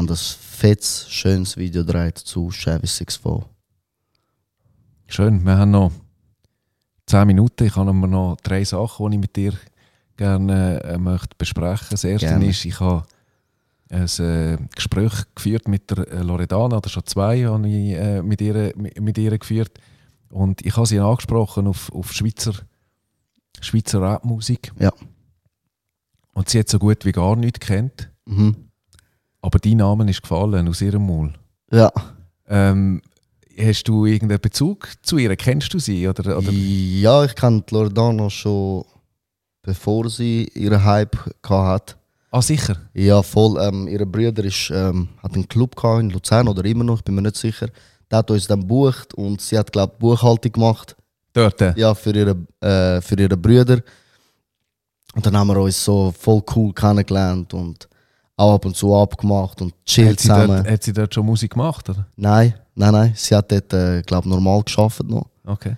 [0.00, 3.20] haben das fettes, schönes Video gedreht zu Chevy 64.
[5.08, 5.92] Schön, wir haben noch
[7.04, 7.66] 10 Minuten.
[7.66, 9.52] Ich habe noch drei Sachen, die ich mit dir
[10.16, 11.88] gerne äh, möchte besprechen.
[11.90, 12.46] Das erste Gerne.
[12.46, 13.04] ist, ich habe
[13.90, 18.40] ein äh, Gespräch geführt mit der äh, Loredana, oder schon zwei habe ich äh, mit,
[18.40, 19.78] ihr, mit, mit ihr geführt.
[20.30, 22.54] Und ich habe sie angesprochen auf, auf Schweizer,
[23.60, 24.72] Schweizer Rapmusik.
[24.78, 24.94] Ja.
[26.32, 28.10] Und sie hat so gut wie gar nichts kennt.
[28.24, 28.69] Mhm.
[29.42, 31.32] Aber dein Name ist gefallen aus ihrem Maul.
[31.72, 31.90] Ja.
[32.48, 33.00] Ähm,
[33.58, 35.34] hast du irgendeinen Bezug zu ihr?
[35.36, 36.06] Kennst du sie?
[36.08, 36.50] Oder, oder?
[36.52, 38.84] ja, ich kenne die Loredana schon
[39.62, 41.16] bevor sie ihren Hype
[41.48, 41.94] hatte.
[42.30, 42.76] Ah, sicher.
[42.94, 43.60] Ja, voll.
[43.60, 47.04] Ähm, ihre Bruder ist, ähm, hat einen Club gehabt in Luzern oder immer noch, ich
[47.04, 47.68] bin mir nicht sicher.
[48.10, 50.96] Der hat uns dann gebucht und sie hat, glaube ich, Buchhaltung gemacht.
[51.32, 51.60] Dort.
[51.76, 53.80] Ja, für ihre, äh, für ihre Brüder.
[55.14, 57.88] Und dann haben wir uns so voll cool kennengelernt und
[58.40, 60.48] auch ab und zu abgemacht und chillt Hat zusammen.
[60.48, 61.88] dort, hat sie dort schon Musik gemacht?
[61.88, 62.06] Oder?
[62.16, 63.12] Nein, nein, nein.
[63.14, 65.26] Sie hat dort, äh, glaube ich, normal geschafft noch.
[65.44, 65.76] Okay.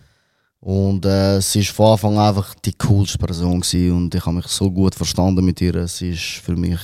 [0.60, 4.36] Und äh, sie ist von Anfang an einfach die coolste Person gewesen und ich habe
[4.36, 5.88] mich so gut verstanden mit ihr.
[5.88, 6.78] Sie ist für mich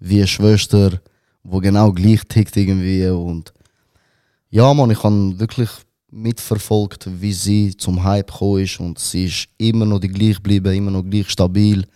[0.00, 1.00] wie eine Schwester,
[1.44, 3.52] die genau gleich tickt irgendwie und
[4.50, 5.70] ja, man, ich habe wirklich
[6.10, 10.74] mitverfolgt, wie sie zum Hype gekommen ist und sie ist immer noch die gleich geblieben,
[10.74, 11.86] immer noch gleich stabil.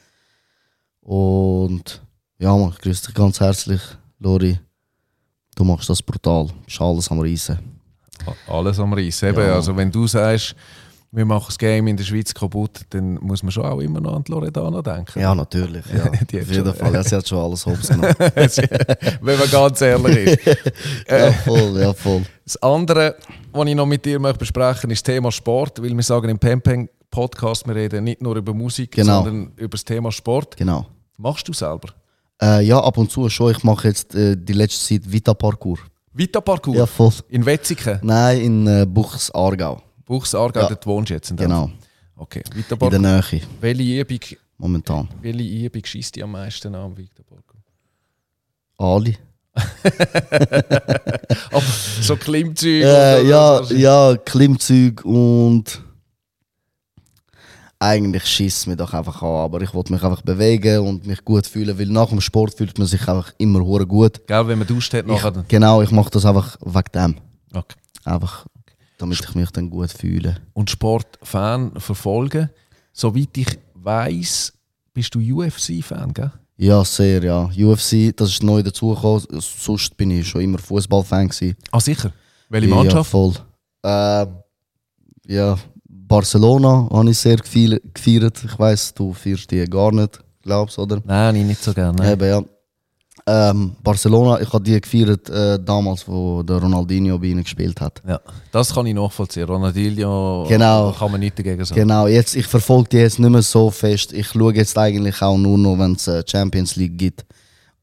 [1.00, 2.02] Und
[2.40, 3.80] ja, man, ich grüße dich ganz herzlich,
[4.18, 4.58] Lori.
[5.54, 6.48] Du machst das brutal.
[6.66, 7.58] Ist alles am Reisen.
[8.48, 9.22] Alles am Reis.
[9.22, 9.54] Eben, Ja.
[9.54, 10.54] also wenn du sagst,
[11.12, 14.14] wir machen das Game in der Schweiz kaputt, dann muss man schon auch immer noch
[14.14, 15.18] an die Loredana denken.
[15.18, 15.84] Ja, natürlich.
[15.92, 16.08] Ja.
[16.30, 16.94] Die hat Auf jeden Fall.
[16.94, 18.14] Ja, sie hat schon alles hops genommen.
[19.20, 20.16] wenn man ganz ehrlich
[20.46, 20.46] ist.
[21.10, 22.22] ja, voll, ja, voll.
[22.44, 23.16] Das andere,
[23.52, 26.38] was ich noch mit dir möchte besprechen ist das Thema Sport, weil wir sagen im
[26.38, 29.24] Pempeng Podcast, wir reden nicht nur über Musik, Genau.
[29.24, 30.56] sondern über das Thema Sport.
[30.56, 30.86] Genau.
[31.16, 31.88] Machst du selber?
[32.42, 33.52] Äh, ja, ab und zu schon.
[33.52, 35.80] Ich mache jetzt äh, die letzte Zeit Vita-Parcours.
[36.12, 36.74] Vita Parkour.
[36.74, 37.12] Ja, voll.
[37.28, 38.00] In Wetzigen.
[38.02, 39.80] Nein, in äh, Buchs Aargau.
[40.04, 40.68] Buchs Aargau, Ja.
[40.68, 41.36] dort wohnst du jetzt.
[41.36, 41.70] Genau.
[42.16, 42.98] Okay, Vita In der.
[43.00, 44.18] Nähe, Welche Übung,
[44.58, 45.08] momentan.
[45.22, 47.60] welche Übung schießt dich am meisten an, Vita Parkour?
[48.76, 49.16] Ali.
[51.50, 51.62] Aber
[52.00, 52.84] so Klimmzüge.
[52.86, 55.82] Äh, ja, oder- ja, Klimmzüg und
[57.82, 61.46] eigentlich schießt mich doch einfach an, aber ich wollte mich einfach bewegen und mich gut
[61.46, 64.26] fühlen, weil nach dem Sport fühlt man sich einfach immer hure gut.
[64.26, 65.32] Gell, wenn man duscht hat nachher.
[65.34, 67.16] Ich, genau, ich mache das einfach wegen dem.
[67.54, 67.76] Okay.
[68.04, 68.46] Einfach,
[68.98, 70.36] damit ich mich dann gut fühle.
[70.52, 72.50] Und Sportfan verfolgen.
[72.92, 74.52] Soweit ich weiß,
[74.92, 76.32] bist du UFC-Fan, gell?
[76.58, 77.44] Ja, sehr, ja.
[77.56, 79.24] UFC, das ist neu dazugekommen.
[79.40, 81.56] Sonst bin ich schon immer Fußballfan gewesen.
[81.70, 82.12] Ah, sicher.
[82.50, 83.10] Welche Ja, Mannschaft?
[83.10, 83.32] voll.
[83.82, 84.26] Äh,
[85.28, 85.56] ja,
[86.10, 88.42] Barcelona habe ich sehr gefeiert.
[88.44, 91.00] Ich weiß, du feierst die gar nicht, glaubst oder?
[91.04, 92.12] Nein, ich nicht so gerne.
[92.12, 92.42] Eben, ja.
[93.26, 98.02] Ähm, Barcelona, ich habe die gefeiert äh, damals, wo der Ronaldinho bei ihnen gespielt hat.
[98.08, 98.18] Ja,
[98.50, 99.44] das kann ich nachvollziehen.
[99.44, 100.90] Ronaldinho Genau.
[100.98, 101.80] kann man nichts dagegen sagen.
[101.80, 104.12] Genau, jetzt, ich verfolge die jetzt nicht mehr so fest.
[104.12, 107.24] Ich schaue jetzt eigentlich auch nur noch, wenn es äh, Champions League gibt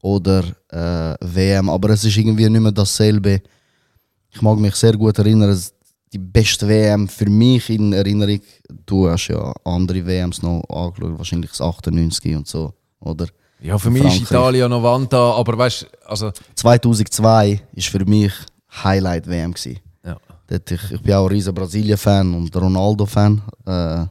[0.02, 1.70] oder äh, WM.
[1.70, 3.40] Aber es ist irgendwie nicht mehr dasselbe.
[4.30, 5.58] Ich mag mich sehr gut erinnern,
[6.12, 8.40] die beste WM für mich in Erinnerung.
[8.86, 13.26] Du hast ja andere WMs noch angeschaut, wahrscheinlich das 98 und so, oder?
[13.60, 14.30] Ja, für mich ist Frankreich.
[14.30, 18.32] Italien noch Wanda, aber weißt du, also, 2002 ist für mich
[18.84, 19.80] Highlight WM gewesen.
[20.04, 20.16] ja.
[20.46, 23.42] Dort, ich, ich bin auch ein riesen Brasilien-Fan und Ronaldo-Fan.
[23.66, 24.06] Äh,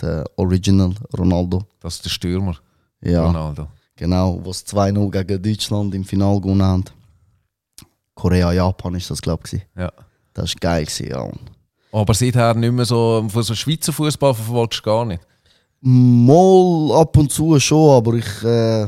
[0.00, 1.64] der Original Ronaldo.
[1.80, 2.56] das ist der Stürmer,
[3.02, 3.66] Ja, Ronaldo.
[3.96, 4.40] genau.
[4.42, 6.84] Wo es 2-0 gegen Deutschland im Finale gewonnen haben.
[8.14, 9.60] Korea, Japan ist das, glaube ich.
[9.76, 9.92] Ja.
[10.38, 10.86] Das war geil.
[11.00, 11.30] Ja.
[11.90, 15.20] Aber seither nicht mehr so, von so Schweizer Fußball verfolgst du gar nicht.
[15.80, 18.44] Mal ab und zu schon, aber ich.
[18.44, 18.86] Äh,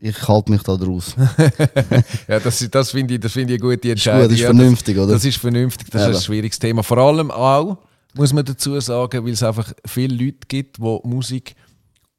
[0.00, 1.16] ich halte mich da draus.
[2.28, 4.22] Ja, das, das finde ich, das finde ich eine gute Ist Entscheidung.
[4.28, 5.12] gut, ist ja, vernünftig, das, oder?
[5.14, 6.16] Das ist vernünftig, das ist Eben.
[6.16, 6.82] ein schwieriges Thema.
[6.84, 7.78] Vor allem auch,
[8.14, 11.56] muss man dazu sagen, weil es einfach viele Leute gibt, die Musik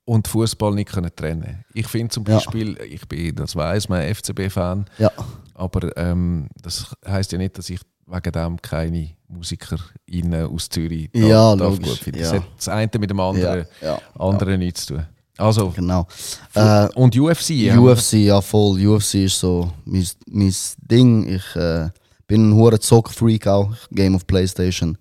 [0.10, 1.64] und Fußball nicht können trennen.
[1.74, 2.36] Ich finde zum Ja.
[2.36, 5.12] Beispiel, ich bin, das weiß man, FCB-Fan, ja.
[5.54, 11.20] aber ähm, das heißt ja nicht, dass ich wegen dem keine MusikerInnen aus Zürich da-
[11.20, 12.20] Ja, darf gut finden.
[12.22, 12.26] ja.
[12.32, 15.06] Das hat das eine mit dem anderen, Ja, ja, andere nichts zu tun.
[15.38, 16.08] Also, Genau.
[16.56, 17.78] Äh, und UFC, ja.
[17.78, 18.84] UFC, ja voll.
[18.86, 21.28] UFC ist so mein, mein Ding.
[21.36, 21.90] Ich äh,
[22.28, 23.72] bin ein hoher Zock-Freak auch.
[23.74, 24.98] Ich game auf Playstation.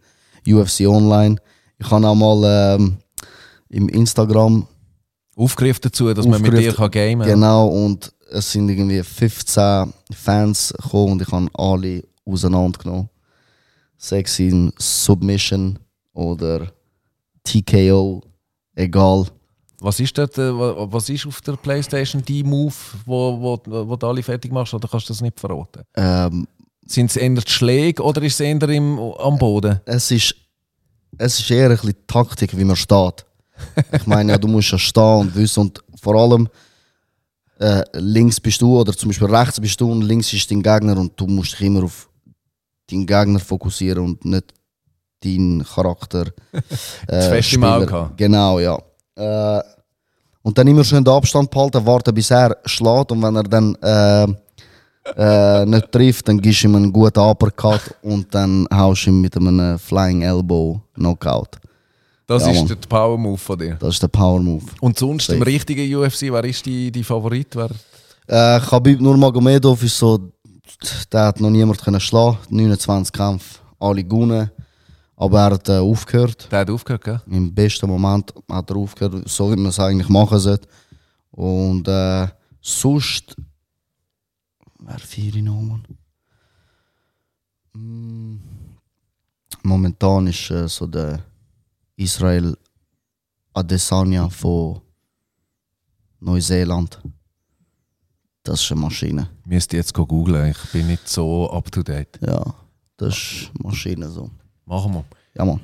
[0.46, 1.36] UFC Online.
[1.78, 2.98] Ich habe auch mal ähm,
[3.70, 4.66] im Instagram
[5.38, 7.28] aufgerufen dazu, dass man mit dir kann gamen kann.
[7.28, 13.08] Genau, und es sind irgendwie 15 Fans gekommen und ich habe alle auseinandergenommen.
[13.96, 15.78] Sex in Submission
[16.12, 16.70] oder
[17.44, 18.22] TKO,
[18.74, 19.26] egal.
[19.80, 22.74] Was ist, dort, äh, wa- was ist auf der Playstation die Move,
[23.06, 25.82] wo, wo, wo du alle fertig machst, oder kannst du das nicht verraten?
[25.96, 26.46] Ähm,
[26.84, 29.80] Sind es eher die Schläge oder ist es eher im, am Boden?
[29.84, 30.34] es, ist,
[31.16, 33.24] es ist eher ein bisschen Taktik, wie man steht.
[33.92, 36.48] Ich meine, ja, du musst ja stehen und wissen und vor allem
[37.58, 40.96] äh, links bist du oder zum Beispiel rechts bist du und links ist dein Gegner
[40.96, 42.08] und du musst dich immer auf
[42.90, 44.54] deinen Gegner fokussieren und nicht
[45.22, 46.26] deinen Charakter.
[47.08, 47.64] Äh, fest im.
[47.64, 48.10] Auge.
[48.16, 48.78] Genau, ja.
[49.16, 49.62] Äh,
[50.42, 53.74] und dann immer schön den Abstand behalten, warten bis er schlägt und wenn er dann
[53.76, 54.26] äh,
[55.16, 59.20] äh, nicht trifft, dann gibst du ihm einen guten Uppercut und dann haust du ihn
[59.20, 61.58] mit einem Flying Elbow Knockout.
[62.28, 62.68] Das Ja, ist Mann.
[62.68, 63.74] der Power Move von dir.
[63.76, 64.64] Das ist der Power Move.
[64.82, 65.46] Und sonst im Safe.
[65.46, 67.56] richtigen UFC, wer ist die, die Favorit?
[67.56, 67.70] Wer?
[68.26, 70.30] Äh, Khabib Nurmagomedov ist so,
[71.10, 74.50] der hat noch niemand können schlagen, 29 Kämpfe, alle gewonnen,
[75.16, 76.46] aber er hat äh, aufgehört.
[76.52, 77.22] Der hat aufgehört, gell?
[77.30, 80.68] Im besten Moment hat er aufgehört, so wie man es eigentlich machen sollte.
[81.30, 82.28] Und äh,
[82.60, 83.34] sonst.
[84.80, 85.82] Wer vier Mann?
[87.72, 88.36] Mm,
[89.62, 91.20] Momentan ist äh, so der
[91.98, 92.56] Israel
[93.54, 94.80] Adesanya von
[96.20, 96.98] Neuseeland.
[98.44, 99.28] Das ist eine Maschine.
[99.44, 102.18] Müsste jetzt go googlen, ich bin nicht so up to date.
[102.24, 102.54] Ja,
[102.96, 104.30] das ist eine Maschine so.
[104.64, 105.04] Machen wir.
[105.34, 105.60] Ja, Mann.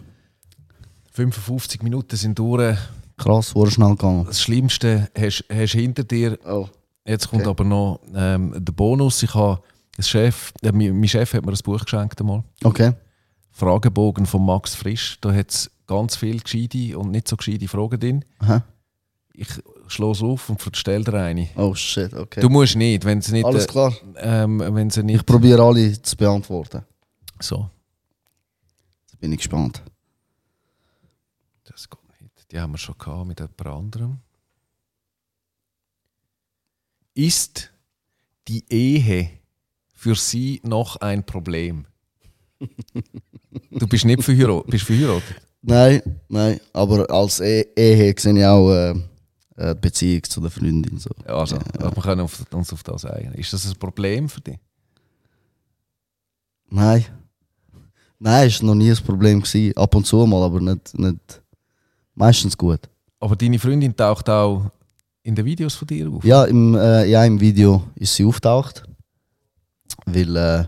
[1.12, 2.76] 55 Minuten sind durch.
[3.16, 4.24] Krass, wurde schnell gegangen.
[4.26, 6.36] Das Schlimmste hast du hinter dir.
[6.44, 6.68] Oh.
[7.06, 7.50] Jetzt kommt Okay.
[7.50, 9.22] aber noch ähm, der Bonus.
[9.22, 9.62] Ich habe
[10.00, 12.42] Chef, äh, mein mein Chef hat mir ein Buch geschenkt einmal.
[12.64, 12.92] Okay.
[13.52, 15.16] Fragebogen von Max Frisch.
[15.20, 18.24] Da hat es ganz viele gescheite und nicht so gescheite Fragen drin.
[18.38, 18.64] Aha.
[19.32, 19.48] Ich
[19.88, 21.48] schlage es auf und stelle dir eine.
[21.56, 22.40] Oh shit, okay.
[22.40, 23.92] Du musst nicht, wenn es nicht, Alles äh, klar.
[24.16, 26.82] ähm, wenn sie Ich nicht probiere alle zu beantworten.
[27.40, 27.68] so.
[29.06, 29.82] Jetzt bin ich gespannt.
[31.64, 32.52] Das geht nicht.
[32.52, 34.18] Die haben wir schon gehabt mit jemand anderem.
[37.14, 37.72] Ist
[38.48, 39.30] die Ehe
[39.94, 41.86] für sie noch ein Problem?
[43.70, 44.70] du bist nicht verheiratet.
[44.70, 45.42] Bist verheiratet?
[45.66, 48.94] Nein, nein, aber als E- Ehe sehe ich auch äh,
[49.56, 50.98] die Beziehung zu der Freundin.
[50.98, 51.08] So.
[51.26, 53.32] Ja, Also, wir können auf, uns auf das einigen.
[53.34, 54.58] Ist das ein Problem für dich?
[56.68, 57.04] Nein.
[58.18, 59.76] Nein, ist noch nie ein Problem gewesen.
[59.76, 61.42] Ab und zu mal, aber nicht, nicht
[62.14, 62.80] meistens gut.
[63.20, 64.70] Aber deine Freundin taucht auch
[65.22, 66.24] in den Videos von dir auf.
[66.24, 68.82] Ja, im, äh, ja, im Video ist sie auftaucht.
[70.06, 70.64] Weil äh,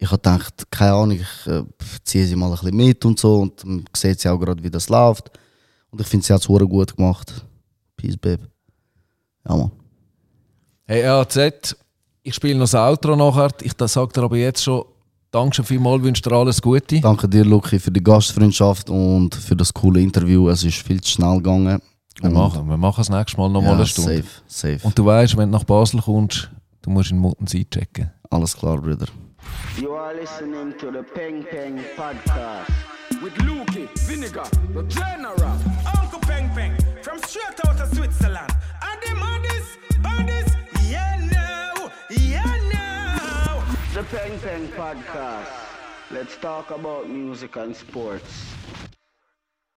[0.00, 1.62] ich habe gedacht, keine Ahnung, ich äh,
[2.04, 4.70] ziehe sie mal ein bisschen mit und so und man sieht sie auch gerade, wie
[4.70, 5.30] das läuft.
[5.90, 7.44] Und ich finde, sie hat es gut gemacht.
[7.96, 8.48] Peace, Babe.
[9.46, 9.70] Ja, Mann.
[10.86, 11.76] Hey AZ,
[12.22, 13.50] ich spiele noch das Outro nachher.
[13.60, 14.84] Ich sage dir aber jetzt schon,
[15.30, 17.00] danke schon vielmals, wünsche dir alles Gute.
[17.00, 20.48] Danke dir, Luki, für die Gastfreundschaft und für das coole Interview.
[20.48, 21.78] Es ist viel zu schnell gegangen.
[22.22, 24.16] Wir machen, wir machen das nächste Mal noch mal ja, eine Stunde.
[24.46, 24.86] Safe, safe.
[24.86, 28.10] Und du weißt, wenn du nach Basel kommst, du musst in Muttensee checken.
[28.30, 29.06] Alles klar, Bruder.
[29.76, 32.70] You are listening to the Peng Peng Podcast.
[33.22, 34.44] With Lukey, Vinegar,
[34.74, 35.56] the General.
[35.98, 38.52] Uncle Peng Peng from straight out of Switzerland.
[38.82, 40.52] And them others, others,
[40.84, 43.64] yeah now, yeah now.
[43.94, 45.50] The Peng Peng Podcast.
[46.10, 48.54] Let's talk about music and sports.